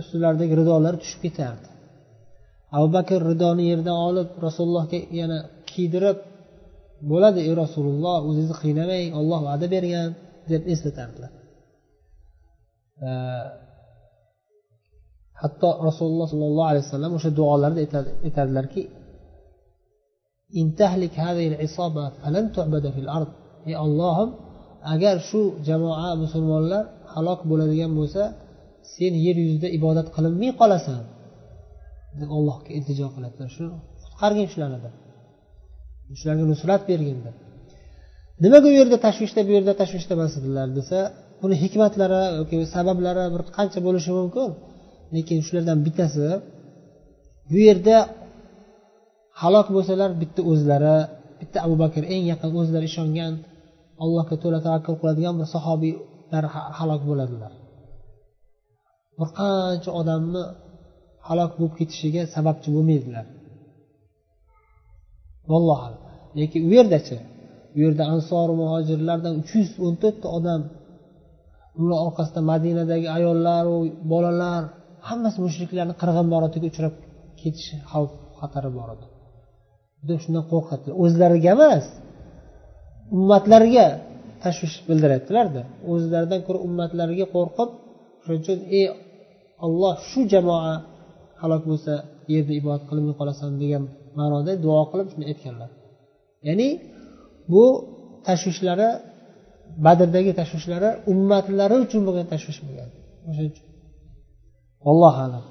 ustilaridagi 0.00 0.54
ridolari 0.60 0.96
tushib 1.02 1.20
ketardi. 1.26 1.68
Abu 2.76 2.88
bakr 2.96 3.20
ridoni 3.30 3.64
yerdan 3.72 3.98
olib 4.08 4.28
rasulullohga 4.46 4.98
yana 5.20 5.38
kiydirib 5.70 6.18
bo'ladi 7.10 7.40
ey 7.48 7.54
rasululloh 7.62 8.16
o'zingizni 8.28 8.56
qiynamang 8.64 9.08
olloh 9.20 9.40
va'da 9.48 9.66
bergan 9.74 10.08
deb 10.52 10.62
eslatardilar 10.72 11.32
hatto 15.42 15.68
rasululloh 15.88 16.26
sollallohu 16.32 16.68
alayhi 16.72 16.84
vasallam 16.86 17.12
o'sha 17.18 17.30
duolarda 17.38 17.80
aytadilarki 18.26 18.82
ey 23.68 23.74
ollohim 23.84 24.30
agar 24.94 25.16
shu 25.28 25.40
jamoa 25.68 26.10
musulmonlar 26.22 26.84
halok 27.14 27.40
bo'ladigan 27.50 27.92
bo'lsa 27.98 28.22
sen 28.94 29.12
yer 29.26 29.36
yuzida 29.44 29.68
ibodat 29.78 30.08
qilinmay 30.16 30.50
qolasan. 30.60 31.02
Deb 32.20 32.30
allohga 32.36 32.70
iltijo 32.78 33.06
qiladilar. 33.14 33.48
Shu 33.56 33.64
qutqargin 34.04 34.46
shularni 34.52 34.78
deb. 34.84 34.94
Shularga 36.20 36.44
nusrat 36.52 36.82
bergin 36.90 37.18
deb. 37.26 37.36
Nimaga 38.44 38.66
u 38.72 38.74
yerda 38.80 38.96
tashvishda 39.06 39.40
bu 39.46 39.50
yerda 39.56 39.72
tashvishda 39.80 40.12
emas? 40.18 40.32
edilar 40.40 40.68
desa 40.78 40.98
buni 41.40 41.54
hikmatlari 41.62 42.20
yoki 42.40 42.56
sabablari 42.74 43.24
bir 43.34 43.42
qancha 43.56 43.78
bo'lishi 43.86 44.10
mumkin. 44.18 44.48
Lekin 45.14 45.38
shulardan 45.46 45.78
bittasi 45.86 46.28
bu 47.50 47.58
yerda 47.68 47.96
halok 49.42 49.66
bo'lsalar 49.76 50.10
bitta 50.22 50.40
o'zlari 50.52 50.96
bitta 51.40 51.58
abu 51.66 51.74
bakr 51.82 52.02
eng 52.14 52.24
yaqin 52.32 52.50
o'zlari 52.60 52.86
ishongan 52.92 53.32
allohga 54.04 54.36
to'la 54.42 54.58
tavakkul 54.66 54.96
qiladigan 55.00 55.34
bir 55.40 55.48
sahobiylar 55.54 56.44
halok 56.78 57.02
bo'ladilar. 57.08 57.52
Bir 59.18 59.28
qancha 59.38 59.90
odamni 60.00 60.42
halok 61.28 61.52
bo'lib 61.58 61.74
ketishiga 61.80 62.22
sababchi 62.34 62.68
bo'lmaydilar. 62.74 63.26
Vallohu 65.50 65.82
alam. 65.88 66.02
Lekin 66.38 66.60
u 66.68 66.70
yerdachi 66.78 67.16
u 67.76 67.78
yerda 67.84 68.04
ansor 68.14 68.48
muhojirlardan 68.60 69.34
uch 69.40 69.50
yuz 69.58 69.70
o'n 69.86 69.94
to'rtta 70.02 70.28
odam 70.38 70.60
ular 71.80 71.98
orqasida 72.06 72.40
madinadagi 72.52 73.08
ayollaru 73.16 73.76
bolalar 74.12 74.62
hammasi 75.08 75.38
mushriklarni 75.46 75.94
qirg'inborotiga 76.02 76.66
uchrab 76.72 76.94
ketish 77.40 77.70
xavf 77.90 78.12
xatari 78.40 78.70
bor 78.78 78.88
edi. 78.94 79.06
Juda 80.00 80.14
shundan 80.24 80.44
qo'rqadilar 80.52 80.94
o'zlariga 81.04 81.50
emas 81.56 81.84
ummatlariga 83.16 83.86
tashvish 84.44 84.76
bildiryaptilarda 84.88 85.62
o'zlaridan 85.92 86.40
ko'ra 86.46 86.58
ummatlariga 86.66 87.26
qo'rqib 87.34 87.70
shuning 88.22 88.40
uchun 88.42 88.58
ey 88.78 88.86
olloh 89.64 89.94
shu 90.08 90.20
jamoa 90.32 90.74
halok 91.42 91.62
bo'lsa 91.70 91.92
yerda 92.32 92.52
ibodat 92.60 92.82
qilmay 92.90 93.14
qolasan 93.20 93.50
degan 93.62 93.82
ma'noda 94.18 94.52
duo 94.64 94.82
qilib 94.90 95.08
shuni 95.12 95.24
aytganlar. 95.32 95.70
Ya'ni 96.48 96.68
bu 97.52 97.64
tashvishlari 98.28 98.88
badrdagi 99.86 100.32
tashvishlari 100.40 100.90
ummatlari 101.12 101.76
uchun 101.84 102.02
bo'lgan 102.06 102.26
tashvish 102.32 102.60
bo'lgan. 102.66 102.88
O'shaning 103.28 103.52
uchun 103.54 103.66
allohu 104.90 105.18
alam. 105.26 105.44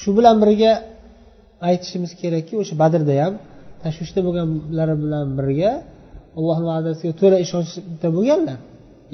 Shu 0.00 0.10
bilan 0.16 0.36
birga 0.42 0.72
aytishimiz 1.68 2.12
kerakki 2.20 2.54
o'sha 2.62 2.74
badrda 2.82 3.14
ham 3.22 3.34
tashvishda 3.82 4.20
bo'lganlari 4.26 4.94
bilan 5.02 5.26
birga 5.38 5.70
allohni 6.38 6.66
va'dasiga 6.72 7.12
to'la 7.20 7.36
ishonchda 7.44 8.08
bo'lganlar. 8.16 8.58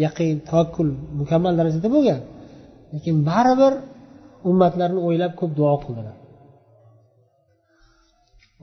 Yaqin 0.05 0.35
tavakkul 0.49 0.89
mukammal 1.21 1.55
darajada 1.61 1.89
bo'lgan. 1.97 2.21
Lekin 2.93 3.17
baribir 3.31 3.73
ummatlarni 4.51 5.01
o'ylab 5.09 5.33
ko'p 5.41 5.53
duo 5.59 5.75
qildilar. 5.85 6.17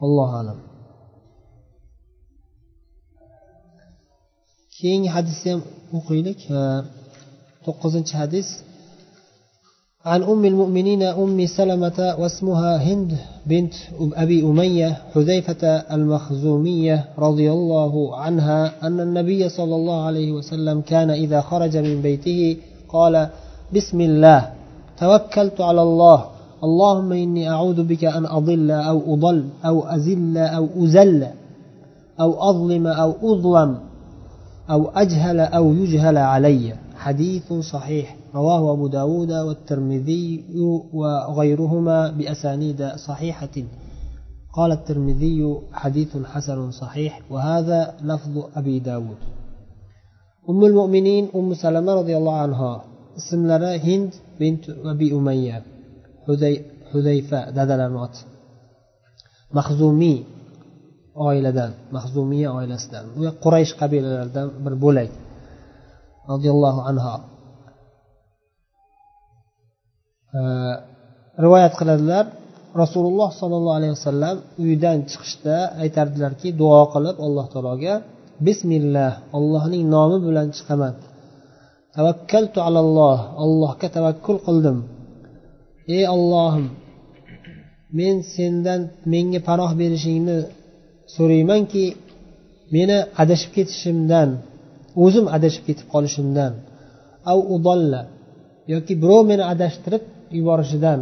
Allohu 0.05 0.35
alam. 0.41 0.59
Keyingi 4.77 5.09
hadisni 5.15 5.49
ham 5.53 5.61
o'qiylik. 5.97 6.39
To'qqizinchi 7.65 8.13
hadis. 8.21 8.47
عن 10.07 10.23
أم 10.23 10.45
المؤمنين 10.45 11.03
أم 11.03 11.45
سلمة 11.45 12.15
واسمها 12.19 12.77
هند 12.77 13.17
بنت 13.45 13.73
أبي 14.15 14.43
أمية 14.43 14.97
حذيفة 15.13 15.67
المخزومية 15.67 17.05
رضي 17.19 17.51
الله 17.51 18.15
عنها 18.15 18.87
أن 18.87 18.99
النبي 18.99 19.49
صلى 19.49 19.75
الله 19.75 20.05
عليه 20.05 20.31
وسلم 20.31 20.81
كان 20.81 21.09
إذا 21.09 21.41
خرج 21.41 21.77
من 21.77 22.01
بيته 22.01 22.57
قال 22.89 23.29
بسم 23.75 24.01
الله 24.01 24.49
توكلت 24.99 25.61
على 25.61 25.81
الله 25.81 26.25
اللهم 26.63 27.11
إني 27.11 27.49
أعوذ 27.49 27.83
بك 27.83 28.05
أن 28.05 28.25
أضل 28.25 28.71
أو 28.71 29.13
أضل 29.13 29.45
أو 29.65 29.83
أزل 29.83 30.37
أو 30.37 30.67
أزل 30.77 31.27
أو 32.19 32.49
أظلم 32.49 32.87
أو 32.87 33.13
أظلم 33.23 33.77
أو 34.69 34.89
أجهل 34.95 35.39
أو 35.39 35.73
يجهل 35.73 36.17
علي. 36.17 36.86
حديث 37.07 37.47
صحيح 37.73 38.07
رواه 38.35 38.73
أبو 38.73 38.87
داود 38.87 39.31
والترمذي 39.31 40.25
وغيرهما 40.93 41.99
بأسانيد 42.17 42.81
صحيحة. 43.07 43.55
قال 44.57 44.71
الترمذي 44.71 45.39
حديث 45.81 46.11
حسن 46.33 46.71
صحيح 46.71 47.13
وهذا 47.31 47.79
لفظ 48.09 48.35
أبي 48.59 48.79
داود. 48.79 49.19
أم 50.49 50.65
المؤمنين 50.65 51.23
أم 51.35 51.53
سلمة 51.53 51.91
رضي 51.93 52.17
الله 52.17 52.35
عنها 52.45 52.73
اسم 53.17 53.41
لنا 53.51 53.71
هند 53.87 54.11
بنت 54.39 54.69
أبي 54.69 55.07
أمية 55.13 55.57
hudayfa 56.93 57.39
dadalarni 57.57 57.99
oti 58.07 58.21
mahzumiy 59.57 60.19
oiladan 61.27 61.71
mahzumiya 61.95 62.49
oilasidan 62.59 63.05
u 63.17 63.21
quraysh 63.43 63.73
qabilalaridan 63.81 64.47
bir 64.65 64.73
bo'lak 64.83 65.09
roziyallohu 66.31 66.81
anhu 66.89 67.13
rivoyat 71.43 71.73
qiladilar. 71.79 72.25
Rasululloh 72.83 73.29
sollallohu 73.41 73.77
alayhi 73.79 73.93
vasallam 73.97 74.35
uyidan 74.61 74.97
chiqishda 75.09 75.57
aytardilarki 75.83 76.49
duo 76.61 76.81
qilib 76.93 77.15
alloh 77.25 77.45
taologa 77.53 77.93
bismillah 78.47 79.11
allohning 79.37 79.83
nomi 79.95 80.17
bilan 80.27 80.47
chiqaman. 80.57 80.93
Tavakkaltu 81.95 82.59
alalloh 82.67 83.17
allohga 83.43 83.87
tavakkul 83.95 84.37
qildim. 84.47 84.77
Ey 85.95 86.03
ollohim 86.15 86.67
men 87.99 88.15
sendan 88.35 88.81
menga 89.13 89.39
panoh 89.49 89.71
berishingni 89.81 90.37
so'raymanki 91.15 91.85
meni 92.75 92.97
adashib 93.21 93.51
ketishimdan 93.57 94.29
o'zim 95.03 95.25
adashib 95.35 95.63
ketib 95.67 95.87
qolishimdan 95.93 96.53
av 97.31 97.39
udolla 97.55 98.01
yoki 98.73 98.93
birov 99.01 99.23
meni 99.31 99.43
adashtirib 99.53 100.03
yuborishidan 100.37 100.99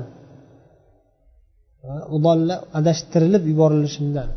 udolla 2.15 2.55
adashtirilib 2.79 3.43
yuborilishimdan. 3.51 4.29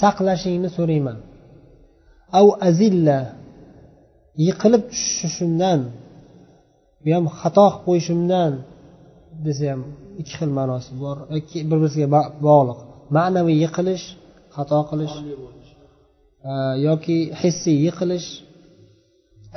Saqlashingni 0.00 0.70
so'rayman. 0.76 1.18
Av 2.38 2.46
azilla 2.68 3.18
yiqilib 4.46 4.82
tushishimdan 4.92 5.80
bu 7.02 7.08
ham 7.16 7.26
xato 7.38 7.66
qilib 7.68 7.82
qo'yishimdan 7.86 8.52
desa 9.44 9.64
ham 9.72 9.80
ikki 10.20 10.34
xil 10.38 10.50
ma'nosi 10.58 10.90
bor 11.02 11.16
yoki 11.34 11.58
bir 11.68 11.78
biriga 11.82 12.08
bog'liq. 12.46 12.78
Ma'naviy 13.16 13.56
yiqilish 13.64 14.04
xato 14.56 14.78
qilish. 14.90 15.16
Yoki 16.86 17.18
hissiy 17.40 17.78
yiqilish 17.86 18.28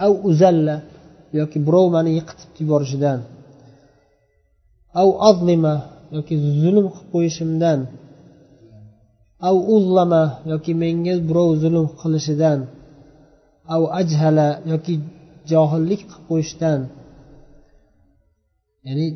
av 0.06 0.12
uzalla 0.30 0.76
yoki 1.40 1.58
birov 1.68 1.88
mani 1.96 2.12
yiqitib 2.18 2.52
yuborishidan 2.62 3.20
av 5.02 5.10
azlima 5.30 5.76
yoki 6.16 6.36
zulm 6.62 6.86
qilib 6.94 7.08
qo'yishimdan 7.14 7.80
av 9.48 9.56
uzlama 9.76 10.24
yoki 10.52 10.74
menga 10.82 11.16
birov 11.30 11.50
zulm 11.64 11.86
qilishidan 12.02 12.60
av 13.76 13.82
ajhala 14.00 14.48
yoki 14.72 14.94
johillik 15.52 16.02
qilib 16.10 16.24
qo'yishdan 16.30 16.80
ya'ni 18.88 19.08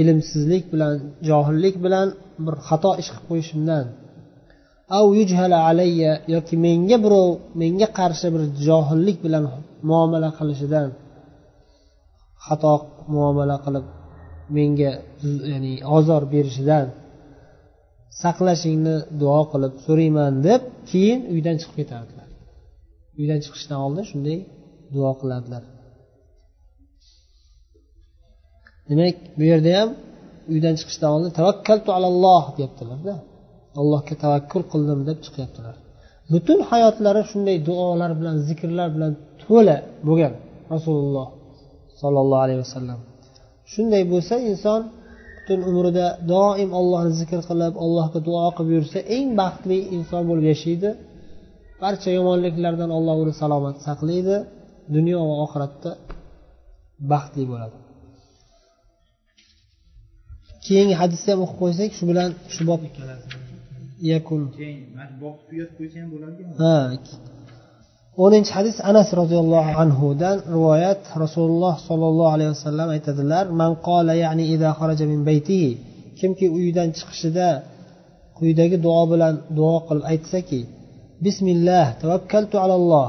ilmsizlik 0.00 0.64
bilan 0.72 0.94
johillik 1.28 1.76
bilan 1.84 2.08
bir 2.44 2.54
xato 2.68 2.90
ish 3.00 3.10
qilib 3.10 3.26
qo'yishimdan. 3.30 3.84
Av 4.96 5.06
yujhala 5.18 5.58
alayya 5.70 6.12
yoki 6.34 6.54
menga 6.66 6.96
birov 7.04 7.28
menga 7.60 7.88
qarshi 7.98 8.26
bir 8.34 8.42
johillik 8.66 9.18
bilan 9.24 9.44
muomala 9.90 10.30
qilishidan 10.38 10.88
xato 12.46 12.74
muomala 13.14 13.56
qilib 13.64 13.86
menga 14.56 14.90
ya'ni 15.52 15.72
ozor 15.96 16.22
berishidan 16.34 16.86
saqlashingni 18.22 18.96
duo 19.20 19.40
qilib 19.52 19.72
so'rayman 19.86 20.32
deb 20.48 20.62
keyin 20.90 21.20
uydan 21.34 21.56
chiqib 21.60 21.76
ketardilar. 21.80 22.28
Uydan 23.20 23.38
chiqishdan 23.44 23.78
oldin 23.86 24.04
shunday 24.10 24.38
duo 24.94 25.12
qiladilar. 25.20 25.62
Demak 28.88 29.16
bu 29.38 29.44
yerda 29.50 29.70
ham 29.78 29.90
uydan 30.52 30.74
chiqishdan 30.80 31.10
oldin 31.16 31.30
tavakkaltu 31.38 31.90
alalloh 31.98 32.44
deyaptilarda 32.56 33.14
allohga 33.80 34.14
tavakkul 34.24 34.62
qildim 34.72 35.00
deb 35.08 35.18
chiqyaptilar. 35.24 35.74
Butun 36.32 36.58
hayotlari 36.70 37.22
shunday 37.30 37.56
duolar 37.68 38.10
bilan 38.20 38.36
zikrlar 38.48 38.88
bilan 38.96 39.12
to'la 39.42 39.76
bo'lgan 40.06 40.32
rasululloh 40.74 41.28
sollallohu 42.00 42.42
alayhi 42.46 42.60
vasallam. 42.64 42.98
Shunday 43.72 44.02
bo'lsa 44.12 44.34
inson 44.50 44.80
butun 45.36 45.60
umrida 45.70 46.06
doim 46.32 46.70
ollohni 46.80 47.12
zikr 47.20 47.40
qilib 47.48 47.74
allohga 47.84 48.18
duo 48.28 48.48
qilib 48.56 48.72
yursa 48.78 48.98
eng 49.16 49.26
baxtli 49.40 49.78
inson 49.96 50.22
bo'lib 50.28 50.44
yashaydi. 50.52 50.90
Barcha 51.82 52.10
yomonliklardan 52.18 52.90
alloh 52.98 53.16
uni 53.22 53.34
salomat 53.42 53.76
saqlaydi. 53.86 54.36
Dunyo 54.96 55.18
va 55.28 55.34
oxiratda 55.44 55.90
baxtli 57.12 57.44
bo'ladi. 57.52 57.76
Keyingi 60.66 60.94
hadisni 61.02 61.28
ham 61.32 61.40
o'qib 61.44 61.58
qo'ysak 61.62 61.90
shu 61.98 62.04
bilan 62.10 62.30
shu 62.54 62.62
bob 62.70 62.80
yakun. 64.12 64.42
Ha 66.60 66.76
o'ninchi 68.24 68.52
hadis 68.58 68.76
anas 68.90 69.08
roziyallohu 69.20 69.70
anhudan 69.82 70.36
rivoyat 70.54 71.02
rasululloh 71.24 71.74
sollallohu 71.88 72.32
alayhi 72.36 72.50
vasallam 72.56 72.88
aytadilar 72.96 73.44
man 73.60 73.72
qola 73.88 74.12
ya'ni 74.24 74.44
ida 74.54 74.68
xaraja 74.78 75.04
min 75.12 75.20
baytihi. 75.28 75.70
Kimki 76.18 76.46
uyidan 76.56 76.88
chiqishida 76.98 77.48
quyidagi 78.38 78.76
duo 78.86 79.02
bilan 79.12 79.34
duo 79.58 79.76
qilib 79.86 80.04
aytsaki 80.12 80.60
bismillah 81.24 81.86
tavakkaltu 82.02 82.56
alalloh 82.64 83.08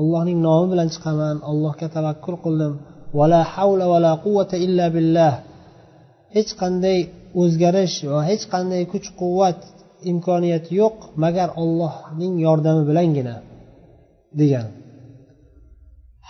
allohning 0.00 0.38
nomi 0.46 0.66
bilan 0.72 0.88
chiqaman 0.94 1.36
allohga 1.50 1.86
tavakkul 1.96 2.36
qildim. 2.44 2.72
Vala 3.18 3.40
havla 3.54 3.84
vala 3.92 4.12
quvvata 4.24 4.56
illa 4.66 4.86
billah. 4.96 5.34
Hech 6.34 6.50
qanday 6.60 6.98
o'zgarish 7.40 7.96
va 8.12 8.20
hech 8.30 8.44
qanday 8.52 8.82
kuch 8.92 9.08
quvvat 9.20 9.60
imkoniyati 10.12 10.70
yo'q 10.80 10.96
magar 11.24 11.48
ollohning 11.62 12.34
yordami 12.46 12.82
bilangina 12.90 13.36
degan. 14.40 14.66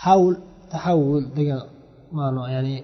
Havl 0.03 0.35
tahavvul 0.73 1.25
degan 1.39 1.63
ma'no 2.19 2.45
ya'ni 2.55 2.77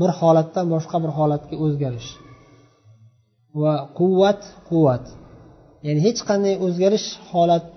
bir 0.00 0.10
holatdan 0.20 0.66
boshqa 0.74 0.96
bir 1.04 1.12
holatga 1.18 1.54
o'zgarish 1.64 2.10
va 3.60 3.72
quvvat 3.98 4.40
quvvat. 4.68 5.04
Ya'ni 5.86 6.00
hech 6.06 6.20
qanday 6.28 6.54
o'zgarish 6.66 7.06
holat 7.32 7.68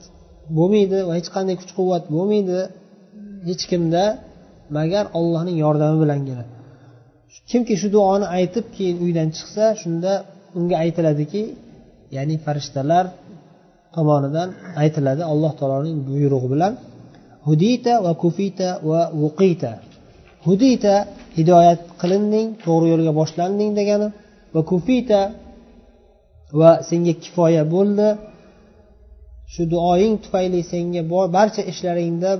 bo'lmaydi 0.58 1.00
va 1.08 1.13
hech 1.20 1.30
qanday 1.36 1.56
kuch 1.62 1.72
quvvat 1.80 2.04
bo'lmaydi 2.15 2.60
hech 3.50 3.63
kimda 3.72 4.04
magar 4.78 5.06
ollohning 5.20 5.58
yordami 5.65 5.98
bilangina. 6.04 6.46
Kimki 7.50 7.74
shu 7.82 7.88
duoni 7.96 8.26
aytib 8.38 8.65
keyin 8.76 8.98
uydan 9.06 9.28
chiqsa 9.38 9.65
shunda 9.82 10.12
unga 10.58 10.76
aytiladiki 10.84 11.42
ya'ni 12.15 12.36
farishtalar 12.46 13.06
tomonidan 13.96 14.50
aytiladi 14.82 15.22
alloh 15.32 15.52
taoloning 15.60 15.98
buyrug'i 16.08 16.48
bilan 16.54 16.74
hudita 17.48 17.94
va 18.06 18.12
kufita 18.24 18.70
va 18.89 19.02
vuqita 19.22 19.72
hudita 20.48 20.96
hidoyat 21.38 21.80
qilinding 22.02 22.48
to'g'ri 22.65 22.88
yo'lga 22.94 23.12
boshlanding 23.20 23.72
degani 23.80 24.08
va 24.54 24.62
kufita 24.72 25.22
va 26.60 26.72
senga 26.89 27.13
kifoya 27.24 27.63
bo'ldi. 27.76 28.08
Shu 29.54 29.63
duoying 29.74 30.15
tufayli 30.24 30.60
senga 30.72 31.02
barcha 31.38 31.62
ishlaringda 31.72 32.32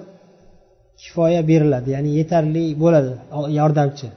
kifoya 1.02 1.42
beriladi 1.50 1.90
ya'ni 1.96 2.10
yetarli 2.20 2.64
bo'ladi 2.84 3.12
yordamchi. 3.60 4.08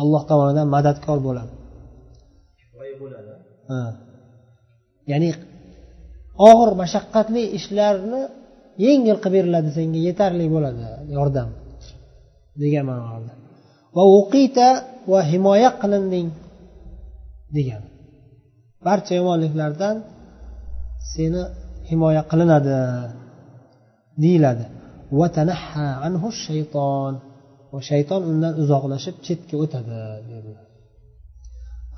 Alloh 0.00 0.22
tomonidan 0.30 0.68
madadkor 0.76 1.18
bo'ladi. 1.26 1.52
Ya'ni 5.10 5.30
og'ir 6.48 6.70
mashaqqatli 6.82 7.42
ishlarni 7.58 8.22
yengil 8.86 9.18
qilib 9.22 9.34
beriladi 9.36 9.70
senga 9.76 10.00
yetarli 10.08 10.46
bo'ladi 10.54 10.82
yordam 11.16 11.48
degan 12.62 12.84
ma'noda. 12.90 13.32
Va 13.96 14.02
o'qiyta 14.18 14.68
va 15.12 15.20
himoya 15.32 15.70
qilinding 15.82 16.28
degan. 17.56 17.82
Barcha 18.86 19.12
yomonliklardan 19.20 19.96
seni 21.12 21.42
himoya 21.90 22.22
qilinadi 22.30 22.76
deyiladi. 24.22 24.64
Va 25.18 25.26
shayton 26.44 27.12
shayton 27.90 28.22
undan 28.30 28.52
uzoqlashib 28.62 29.16
chetga 29.26 29.56
o'tadi 29.64 29.96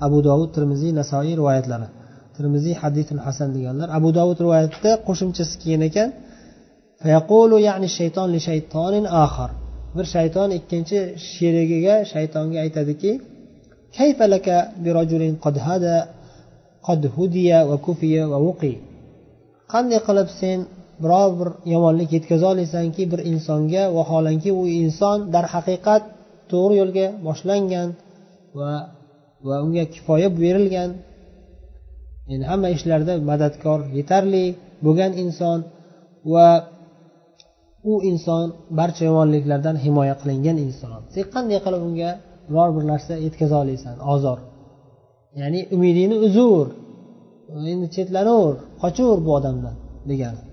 abu 0.05 0.17
dovud 0.27 0.49
termiziy 0.55 0.91
nasoiy 0.99 1.33
rivoyatlari. 1.39 1.87
Termiziy 2.37 2.75
hadisul 2.81 3.19
hasan 3.25 3.49
deganlar. 3.55 3.87
Abu 3.99 4.09
dovud 4.17 4.37
rivoyatida 4.43 4.91
qo'shimchasi 5.07 5.55
kelgan 5.63 5.83
ekan 5.89 6.09
ya'ni 7.67 7.87
shayton 7.97 8.27
li 8.33 8.39
shaytonin 8.47 9.05
axar 9.23 9.51
bir 9.95 10.05
shayton 10.15 10.49
ikkinchi 10.59 10.99
sherigiga 11.31 11.95
shaytonga 12.11 12.57
aytadiki 12.65 13.11
kayfalaka 13.97 14.57
birajulin 14.83 15.33
qad 15.43 15.55
hada 15.67 15.95
qad 16.87 17.01
hudiya 17.15 17.59
va 17.69 17.77
kufiya 17.85 18.23
va 18.31 18.37
vuqi 18.47 18.73
qanday 19.73 19.99
qilib 20.07 20.27
sen 20.39 20.59
biror 21.03 21.29
bir 21.39 21.49
yomonlik 21.73 22.09
yetkaza 22.15 22.47
olasanki 22.53 23.03
bir 23.11 23.21
insonga 23.31 23.83
vaholanki 23.97 24.49
u 24.61 24.63
inson 24.81 25.17
darhaqiqat 25.33 26.03
to'g'ri 26.51 26.75
yo'lga 26.81 27.07
boshlangan 27.27 27.87
va 28.57 28.71
va 29.47 29.55
unga 29.65 29.83
kifoya 29.93 30.29
berilgan. 30.41 30.89
Endi 32.33 32.45
hamma 32.51 32.69
ishlarda 32.77 33.13
madadkor 33.31 33.79
yetarli 33.97 34.45
bo'lgan 34.85 35.11
inson 35.23 35.59
va 36.33 36.47
u 37.91 37.93
inson 38.11 38.45
barcha 38.79 39.03
yomonliklardan 39.09 39.75
himoya 39.85 40.15
qilingan 40.21 40.57
inson. 40.65 40.91
Sen 41.13 41.25
qanday 41.33 41.59
qilib 41.65 41.81
unga 41.89 42.11
biror 42.49 42.69
bir 42.75 42.83
narsa 42.91 43.13
yetkaza 43.25 43.55
olasan 43.63 43.95
ozor. 44.13 44.39
Ya'ni 45.39 45.59
umidingni 45.75 46.17
uzur 46.27 46.65
endi 47.71 47.87
chetlanaver 47.95 48.55
qochaver 48.81 49.19
bu 49.25 49.31
odamdan 49.37 49.75
degani. 50.09 50.43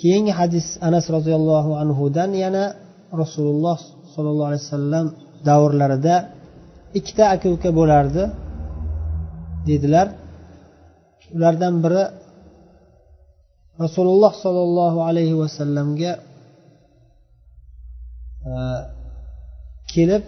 Keyingi 0.00 0.32
hadis 0.40 0.66
anas 0.88 1.06
roziyallohu 1.16 1.70
anhudan 1.82 2.30
yana 2.44 2.64
rasululloh 3.22 3.78
sollallohu 4.14 4.48
alayhi 4.50 4.64
vasallam 4.66 5.06
davrlarida 5.48 6.16
ikkita 6.98 7.24
aka 7.34 7.46
uka 7.56 7.70
bo'lardi 7.78 8.24
dedilar. 9.68 10.06
Ulardan 11.36 11.74
biri 11.84 12.04
rasululloh 13.84 14.32
sollallohu 14.44 14.98
alayhi 15.08 15.36
vasallamga 15.42 16.12
e, 18.50 18.52
kelib 19.92 20.24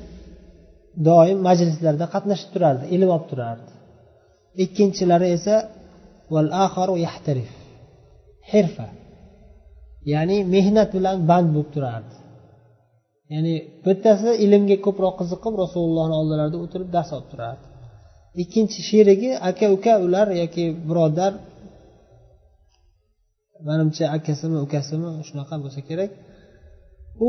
doim 1.08 1.38
majlislarda 1.48 2.06
qatnashib 2.14 2.48
turardi 2.54 2.84
ilm 2.94 3.08
olib 3.16 3.26
turardi. 3.30 3.70
Ikkinchilari 4.64 5.26
esa 5.36 5.54
hirfa. 8.52 8.86
Ya'ni 10.12 10.36
mehnat 10.54 10.88
bilan 10.96 11.16
band 11.30 11.48
bo'lib 11.54 11.70
turardi. 11.74 12.14
Ya'ni 13.32 13.54
bittasi 13.86 14.30
ilmga 14.44 14.76
ko'proq 14.86 15.14
qiziqib 15.20 15.54
rasulullohni 15.62 16.14
oldilarida 16.20 16.58
o'tirib 16.64 16.88
dars 16.96 17.10
olib 17.16 17.28
turardi. 17.32 17.64
Ikkinchi 18.42 18.80
sherigi 18.88 19.30
aka 19.50 19.66
uka 19.76 19.94
ular 20.06 20.26
yoki 20.42 20.64
birodar 20.88 21.32
manimcha 23.68 24.04
akasimi 24.16 24.58
ukasimi 24.66 25.08
shunaqa 25.28 25.54
bo'lsa 25.62 25.80
kerak. 25.88 26.10
U 27.26 27.28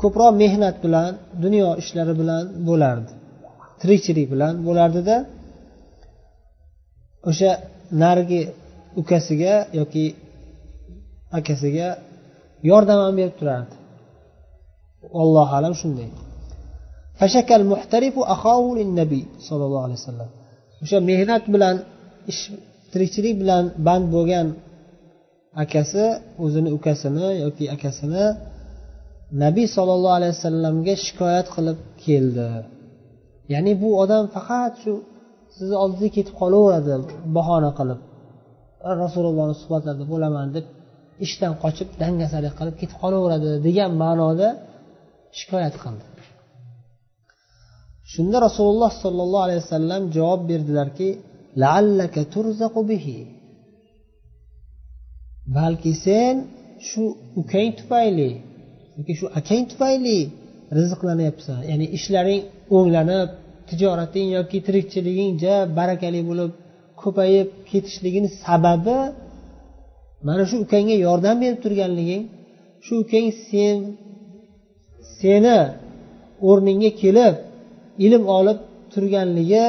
ko'proq 0.00 0.32
mehnat 0.42 0.76
bilan 0.84 1.10
dunyo 1.44 1.68
ishlari 1.82 2.14
bilan 2.20 2.44
bo'lardi. 2.68 3.12
Tirikchilik 3.80 4.26
bilan 4.34 4.54
bo'lardida 4.66 5.16
o'sha 7.30 7.50
narigi 8.02 8.42
ukasiga 9.00 9.54
yoki 9.80 10.04
akasiga 11.38 11.88
yordam 12.70 12.98
ham 13.04 13.14
berib 13.20 13.34
turardi. 13.40 13.74
Allohu 15.22 15.52
alam 15.58 15.74
shunday. 15.80 16.10
Fashakal 17.20 17.64
muhtarifu 17.72 18.20
nabiy 19.00 19.24
sollallohu 19.48 19.84
alayhi 19.86 20.00
vasallam 20.02 20.30
o'sha 20.82 20.98
mehnat 21.10 21.44
bilan 21.54 21.76
ish 22.32 22.42
tirikchilik 22.92 23.34
bilan 23.42 23.64
band 23.86 24.06
bo'lgan 24.14 24.46
akasi 25.62 26.04
o'zini 26.44 26.70
ukasini 26.78 27.28
yoki 27.44 27.64
akasini 27.76 28.24
nabiy 29.44 29.66
sollallohu 29.76 30.16
alayhi 30.18 30.34
vasallamga 30.36 30.94
shikoyat 31.06 31.46
qilib 31.54 31.78
keldi. 32.04 32.48
Ya'ni 33.52 33.72
bu 33.82 33.88
odam 34.02 34.24
faqat 34.36 34.72
shu 34.82 34.92
sizni 35.56 35.76
oldingizga 35.82 36.10
ketib 36.16 36.34
qolaveradi 36.40 36.94
bahona 37.36 37.70
qilib. 37.78 38.00
Rasulullohni 39.02 39.54
suhbatlarida 39.62 40.04
bo'laman 40.12 40.46
deb 40.56 40.66
ishdan 41.24 41.52
qochib 41.62 41.88
dangasalik 42.02 42.52
qilib 42.58 42.76
ketib 42.80 42.96
qolaveradi 43.02 43.50
degan 43.66 43.90
ma'noda 44.02 44.48
shikoyat 45.38 45.74
qildi. 45.84 46.04
Shunda 48.12 48.38
rasululloh 48.46 48.90
sollallohu 49.04 49.44
alayhi 49.46 49.60
vasallam 49.64 50.02
javob 50.16 50.40
berdilarki 50.50 51.08
balki 55.56 55.92
sen 56.04 56.34
shu 56.88 57.02
ukang 57.40 57.70
tufayli 57.78 58.30
yoki 58.96 59.12
shu 59.18 59.26
akang 59.38 59.64
tufayli 59.70 60.18
rizqlanyapsan. 60.78 61.60
Ya'ni 61.70 61.86
ishlaring 61.96 62.42
o'nglanib 62.76 63.28
tijorating 63.68 64.28
yoki 64.36 64.58
tirikchiliging 64.66 65.32
ja 65.44 65.56
barakali 65.78 66.20
bo'lib 66.28 66.50
ko'payib 67.02 67.48
ketishligini 67.70 68.28
sababi 68.44 68.98
mana 70.26 70.42
shu 70.50 70.56
ukangga 70.64 70.96
yordam 71.06 71.36
berib 71.42 71.58
turganliging 71.64 72.22
shu 72.84 72.92
ukang 73.02 73.26
sen 73.48 73.76
seni 75.18 75.58
o'rningga 76.48 76.90
kelib 77.02 77.34
ilm 78.06 78.22
olib 78.38 78.58
turganligi 78.92 79.66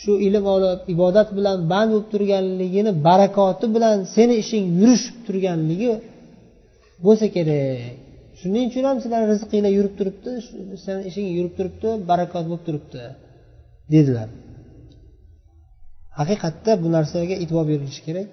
shu 0.00 0.12
ilm 0.26 0.44
olib 0.54 0.80
ibodat 0.94 1.28
bilan 1.38 1.56
band 1.70 1.88
bo'lib 1.92 2.08
turganligini 2.12 2.90
barakoti 3.08 3.66
bilan 3.76 3.96
seni 4.14 4.34
ishing 4.42 4.64
yurishib 4.80 5.16
turganligi 5.26 5.92
bo'lsa 7.04 7.26
kerak. 7.36 7.80
Shuning 8.40 8.64
uchun 8.70 8.84
ham 8.88 8.96
sizlar 9.02 9.22
rizqinglar 9.32 9.72
yurib 9.78 9.94
turibdi 9.98 10.30
seni 10.84 11.00
ishing 11.10 11.26
yurib 11.36 11.52
turibdi 11.58 11.88
barakot 12.10 12.44
bo'lib 12.50 12.62
turibdi 12.66 13.02
dedilar. 13.94 14.28
Haqiqatda 16.18 16.72
bu 16.82 16.88
narsaga 16.96 17.34
e'tibor 17.42 17.64
berilishi 17.70 18.02
kerak. 18.08 18.28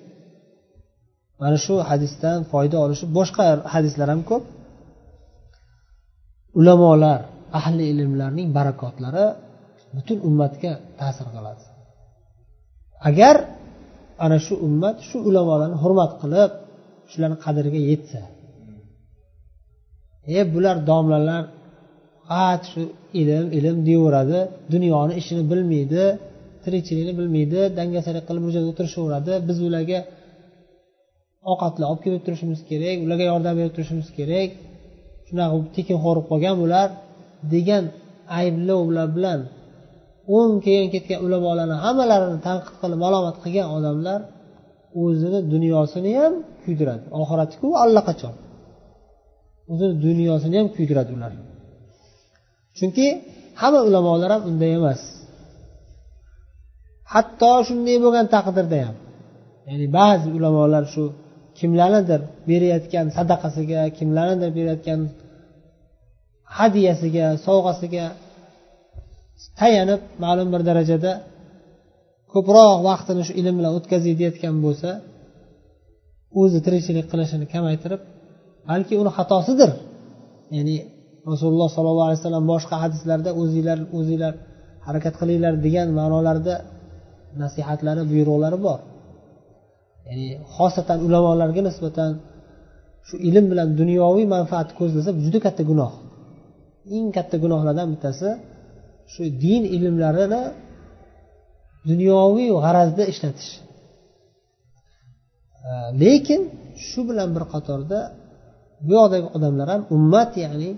Mana 1.43 1.58
shu 1.65 1.73
hadisdan 1.89 2.38
foyda 2.51 2.77
olishib 2.86 3.10
boshqa 3.17 3.45
hadislar 3.73 4.08
ham 4.13 4.21
ko'p. 4.29 4.43
Ulamolar 6.60 7.19
ahli 7.60 7.84
ilmlarning 7.91 8.47
barakotlari 8.58 9.25
butun 9.95 10.17
ummatga 10.27 10.71
ta'sir 10.99 11.27
qiladi. 11.36 11.63
Agar 13.10 13.36
ana 14.25 14.38
shu 14.45 14.53
ummat 14.67 14.97
shu 15.10 15.17
ulamolarni 15.29 15.77
hurmat 15.84 16.12
qilib 16.21 16.51
shularni 17.12 17.38
qadriga 17.45 17.79
yetsa 17.91 18.21
e 20.38 20.39
bular 20.53 20.75
domlalar 20.89 21.43
faqat 22.29 22.62
shu 22.71 22.82
ilm 23.21 23.47
ilm 23.58 23.77
deyaveradi 23.88 24.39
dunyoni 24.73 25.13
ishini 25.21 25.43
bilmaydi 25.51 26.03
tirikchilikni 26.63 27.13
bilmaydi 27.19 27.60
dangasalik 27.77 28.23
qilib 28.27 28.43
bir 28.45 28.51
joyda 28.56 28.67
o'tirishaveradi 28.73 29.34
biz 29.47 29.58
ularga 29.67 29.99
ovqatlar 31.51 31.86
olib 31.91 32.01
kelib 32.06 32.21
turishimiz 32.25 32.60
kerak 32.69 32.97
ularga 33.06 33.25
yordam 33.32 33.53
berib 33.60 33.73
turishimiz 33.75 34.10
kerak. 34.17 34.49
Shunaqa 35.27 35.56
tekinxo'r 35.75 36.17
bo'lib 36.17 36.27
qolgan 36.32 36.56
bular 36.63 36.88
degan 37.53 37.84
ayblovlar 38.39 39.08
bilan 39.15 39.39
o'ng 40.38 40.56
keyin 40.65 40.88
ketgan 40.93 41.19
ulamolarni 41.25 41.77
hammalarini 41.86 42.39
tanqid 42.47 42.75
qilib 42.82 42.99
malomat 43.06 43.36
qilgan 43.43 43.67
odamlar 43.77 44.19
o'zini 45.03 45.39
dunyosini 45.53 46.12
ham 46.21 46.34
kuydiradi. 46.63 47.06
Oxiratiku 47.21 47.67
allaqachon. 47.84 48.34
O'zini 49.71 49.93
dunyosini 50.06 50.56
ham 50.60 50.67
kuydiradi 50.75 51.12
ular. 51.17 51.32
Chunki 52.77 53.08
hamma 53.62 53.79
ulamolar 53.89 54.29
ham 54.36 54.41
unday 54.49 54.71
emas. 54.79 55.01
Hatto 57.13 57.51
shunday 57.67 57.97
bo'lgan 58.03 58.25
taqdirda 58.36 58.77
ham 58.88 58.95
ya'ni 59.69 59.88
ba'zi 59.97 60.27
ulamolar 60.38 60.84
shu 60.93 61.03
kimlarnidir 61.59 62.21
berayotgan 62.49 63.05
sadaqasiga 63.17 63.81
kimlarnidir 63.97 64.51
berayotgan 64.57 64.99
hadyasiga 66.57 67.25
sovg'asiga 67.45 68.05
tayanib 69.59 70.01
ma'lum 70.23 70.47
bir 70.53 70.61
darajada 70.69 71.11
ko'proq 72.33 72.77
vaqtini 72.89 73.23
shu 73.27 73.33
ilm 73.41 73.55
bilan 73.59 73.71
o'tkazay 73.77 74.13
deyayotgan 74.19 74.55
bo'lsa 74.65 74.89
o'zi 76.41 76.59
tirikchilik 76.65 77.05
qilishini 77.11 77.45
kamaytirib 77.53 78.01
balki 78.69 78.93
uni 79.01 79.11
xatosidir. 79.17 79.71
Ya'ni 80.55 80.75
rasululloh 81.31 81.69
sollallohu 81.75 82.07
alayhi 82.09 82.21
vasallam 82.21 82.45
boshqa 82.53 82.75
hadislarda 82.83 83.29
o'zinglar 83.41 83.79
o'zinglar 83.97 84.33
harakat 84.87 85.13
qilinglar 85.21 85.53
degan 85.65 85.87
ma'nolarda 85.99 86.55
nasihatlari 87.41 88.01
buyruqlari 88.11 88.57
bor. 88.67 88.79
Ya'ni 90.07 90.27
xosatan 90.55 90.99
ulamolarga 91.07 91.61
nisbatan 91.69 92.11
shu 93.07 93.15
ilm 93.29 93.45
bilan 93.51 93.67
dunyoviy 93.81 94.25
manfaatni 94.35 94.73
ko'zlasa 94.79 95.09
juda 95.23 95.39
katta 95.45 95.63
gunoh. 95.71 95.91
Eng 96.95 97.07
katta 97.17 97.35
gunohlardan 97.43 97.87
bittasi 97.93 98.29
shu 99.13 99.21
din 99.43 99.63
ilmlarini 99.75 100.41
dunyoviy 101.89 102.49
g'arazda 102.63 103.03
ishlatish. 103.11 103.51
Lekin 106.01 106.41
shu 106.87 106.99
bilan 107.09 107.29
bir 107.35 107.43
qatorda 107.53 107.99
bu 108.85 108.91
yoqdagi 108.97 109.27
odamlar 109.35 109.67
ham 109.73 109.81
ummat 109.95 110.31
ya'ni 110.43 110.71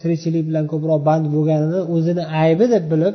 tirikchilik 0.00 0.44
bilan 0.48 0.64
ko'proq 0.72 1.00
band 1.08 1.24
bo'lganini 1.34 1.80
o'zini 1.94 2.24
aybi 2.44 2.64
deb 2.74 2.84
bilib 2.92 3.14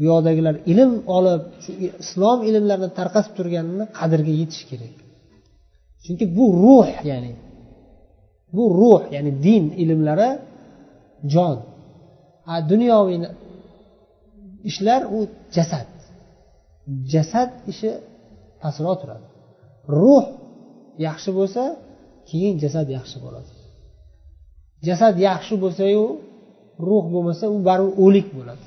bu 0.00 0.04
yoqdagilar 0.10 0.54
ilm 0.72 0.92
olib 1.16 1.42
shu 1.64 1.70
islom 2.04 2.38
ilmlarini 2.48 2.90
tarqatib 2.98 3.32
turganini 3.38 3.84
qadriga 3.98 4.32
yetish 4.40 4.64
kerak. 4.70 4.96
Chunki 6.04 6.24
bu 6.36 6.44
ruh 6.64 6.90
ya'ni 7.10 7.32
bu 8.54 8.64
ruh 8.80 9.02
ya'ni 9.14 9.32
din 9.46 9.64
ilmlari 9.82 10.30
jon. 11.32 11.56
A 12.52 12.54
dunyoviy 12.70 13.18
ishlar 14.70 15.02
u 15.16 15.18
jasad. 15.56 15.88
Jasad 17.12 17.50
ishi 17.72 17.90
pastroq 18.62 18.96
turadi. 19.02 19.26
Ruh 20.00 20.24
yaxshi 21.06 21.30
bo'lsa 21.38 21.62
keyin 22.28 22.54
jasad 22.62 22.86
yaxshi 22.96 23.16
bo'ladi. 23.24 23.50
Jasad 24.86 25.14
yaxshi 25.28 25.54
bo'lsayu 25.62 26.04
ruh 26.88 27.04
bo'lmasa 27.12 27.44
u 27.54 27.56
baribir 27.68 27.94
o'lik 28.04 28.28
bo'ladi. 28.38 28.64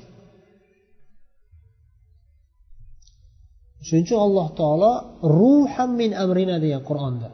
Shuning 3.86 4.04
uchun 4.06 4.20
alloh 4.26 4.48
taolo 4.60 4.92
ruham 5.38 5.90
min 6.00 6.10
amrina 6.24 6.56
degan 6.64 6.82
qur'onda. 6.88 7.28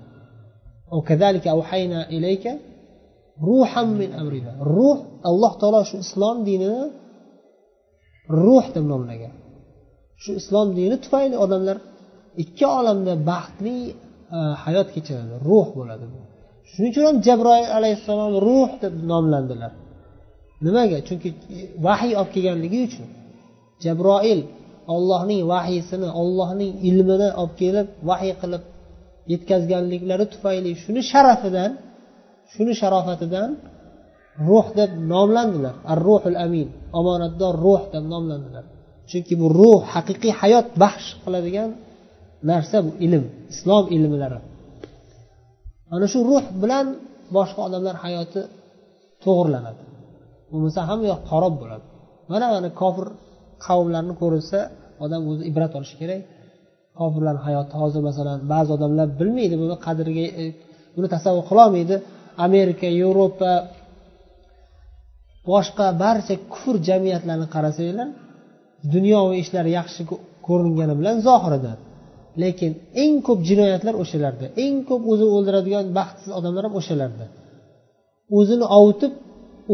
Ruham 3.48 3.88
min 4.00 4.10
amrina. 4.20 4.52
Ruh 4.74 4.98
alloh 5.30 5.52
taolo 5.60 5.80
shu 5.90 5.96
islom 6.04 6.36
dinini 6.48 6.82
ruh 8.44 8.66
deb 8.74 8.84
nomlagan. 8.92 9.34
Shu 10.22 10.30
islom 10.40 10.68
dini 10.78 10.96
tufayli 11.04 11.36
odamlar 11.44 11.76
ikki 12.42 12.64
olamda 12.78 13.12
baxtli 13.30 13.76
e, 14.36 14.38
hayot 14.64 14.88
kechiradi. 14.94 15.34
Ruh 15.48 15.66
bo'ladi 15.78 16.06
bu. 16.12 16.18
Shuning 16.70 16.90
uchun 16.92 17.04
ham 17.08 17.16
jabroil 17.26 17.68
alayhissalom 17.78 18.32
ruh 18.48 18.70
deb 18.82 18.94
nomlandilar. 19.10 19.72
Nimaga? 20.64 20.98
Chunki 21.08 21.28
vahiy 21.86 22.12
olib 22.20 22.30
kelganligi 22.34 22.78
uchun. 22.88 23.08
Jabroil 23.84 24.40
ollohning 24.94 25.40
vahiysini 25.52 26.08
ollohning 26.22 26.72
ilmini 26.88 27.28
olib 27.42 27.54
kelib 27.60 27.88
vahiy 28.08 28.34
qilib 28.42 28.62
yetkazganliklari 29.32 30.26
tufayli 30.32 30.70
shuni 30.82 31.02
sharafidan 31.12 31.70
shuni 32.52 32.72
sharofatidan 32.80 33.50
ruh 34.48 34.66
deb 34.78 34.90
nomlandilar. 35.12 35.74
Ar 35.92 35.98
ruhul 36.08 36.38
amin 36.46 36.68
omonatdor 36.98 37.54
ruh 37.66 37.82
deb 37.94 38.04
nomlandilar. 38.12 38.64
Chunki 39.10 39.34
bu 39.40 39.46
ruh 39.60 39.80
haqiqiy 39.92 40.32
hayot 40.40 40.66
baxsh 40.82 41.08
qiladigan 41.22 41.70
narsa 42.50 42.76
bu 42.86 42.90
ilm 43.06 43.24
islom 43.52 43.84
ilmlari. 43.96 44.40
Ana 45.94 46.06
shu 46.12 46.18
ruh 46.30 46.44
bilan 46.62 46.86
boshqa 47.36 47.60
odamlar 47.68 47.96
hayoti 48.04 48.40
to'g'irlanadi. 49.24 49.82
Bo'lmasa 50.50 50.80
hamma 50.88 51.06
yoq 51.12 51.22
xarob 51.30 51.54
bo'ladi. 51.62 51.84
Mana 52.30 52.46
mana 52.54 52.68
kofir 52.80 53.06
qavmlarni 53.66 54.14
ko'rilsa 54.22 54.58
odam 55.04 55.22
o'zi 55.30 55.42
ibrat 55.50 55.72
olishi 55.78 55.96
kerak. 56.02 56.20
Kofirlarni 56.98 57.42
hayoti 57.46 57.74
hozir 57.82 58.02
masalan 58.08 58.38
ba'zi 58.52 58.70
odamlar 58.76 59.08
bilmaydi 59.20 59.56
buni 59.62 59.76
qadriga 59.86 60.24
e, 60.42 60.44
buni 60.96 61.08
tasavvur 61.14 61.44
qilolmaydi 61.50 61.94
amerika 62.46 62.88
yevropa 63.00 63.52
boshqa 65.50 65.86
barcha 66.02 66.34
kufr 66.52 66.74
jamiyatlarini 66.88 67.48
qarasanglar 67.54 68.08
dunyoviy 68.94 69.38
ishlar 69.44 69.66
yaxshi 69.78 70.02
ko'ringani 70.46 70.94
bilan 71.00 71.16
zohirida 71.28 71.72
lekin 72.42 72.72
eng 73.02 73.14
ko'p 73.26 73.40
jinoyatlar 73.48 73.94
o'shalarda 74.02 74.46
eng 74.64 74.76
ko'p 74.88 75.02
o'zini 75.12 75.30
o'ldiradigan 75.36 75.86
baxtsiz 75.98 76.30
odamlar 76.38 76.62
ham 76.66 76.74
o'shalarda. 76.80 77.24
O'zini 78.38 78.66
ovutib 78.78 79.12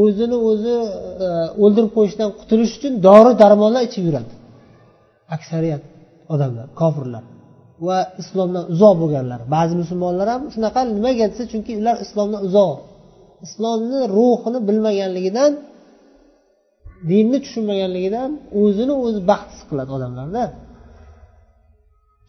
o'zini 0.02 0.36
o'zi 0.50 0.74
e, 1.26 1.28
o'ldirib 1.64 1.90
qo'yishdan 1.96 2.28
qutulish 2.40 2.72
uchun 2.78 2.92
dori 3.06 3.32
darmonlar 3.42 3.82
ichib 3.88 4.04
yuradi. 4.08 4.32
Aksariyat 5.34 5.82
odamlar 6.34 6.66
kofirlar 6.80 7.24
va 7.86 7.98
islomdan 8.22 8.64
uzoq 8.74 8.94
bo'lganlar. 9.02 9.40
Ba'zi 9.54 9.74
musulmonlar 9.82 10.26
ham 10.34 10.42
shunaqa 10.54 10.80
nimaga 10.96 11.26
desa 11.32 11.44
chunki 11.52 11.72
ular 11.80 11.96
islomdan 12.04 12.40
uzoq. 12.48 12.76
Islomni 13.46 14.00
ruhini 14.16 14.60
bilmaganligidan 14.68 15.52
dinni 17.10 17.38
tushunmaganligidan 17.44 18.30
o'zini 18.62 18.94
o'zi 19.04 19.20
baxtsiz 19.30 19.62
qiladi 19.68 19.90
odamlarda. 19.96 20.44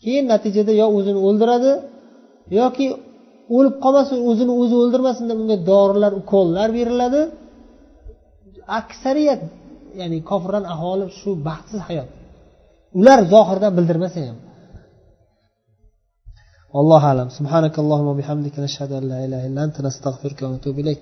Keyin 0.04 0.26
natijada 0.34 0.74
yo 0.82 0.88
o'zini 0.98 1.20
o'ldiradi 1.28 1.72
yoki 2.60 2.86
o'lib 3.56 3.76
qolmasin 3.84 4.18
o'zini 4.30 4.54
o'zi 4.62 4.76
o'ldirmasin 4.82 5.26
deb 5.32 5.38
unga 5.44 5.58
dorilar 5.72 6.12
ukollar 6.22 6.70
beriladi. 6.78 7.22
Aksariyat 8.80 9.42
ya'ni 10.00 10.18
kofirlar 10.30 10.64
aholi 10.76 11.06
shu 11.20 11.30
baxtsiz 11.48 11.82
hayot. 11.90 12.10
Ular 13.00 13.20
zohirdan 13.34 13.72
bildirmasa 13.78 14.20
ham. 14.28 14.38
Allohu 16.80 17.06
alam. 17.14 17.28
Subhanakallohumma 17.38 18.14
bihamdika 18.20 18.60
nashhadu 18.66 18.94
an 19.00 19.04
la 19.12 19.18
ilaha 19.26 19.44
illa 19.50 19.62
anta 19.68 19.80
nastag'firuka 19.88 20.42
va 20.46 20.52
natubu 20.56 20.80
ilayk. 20.84 21.02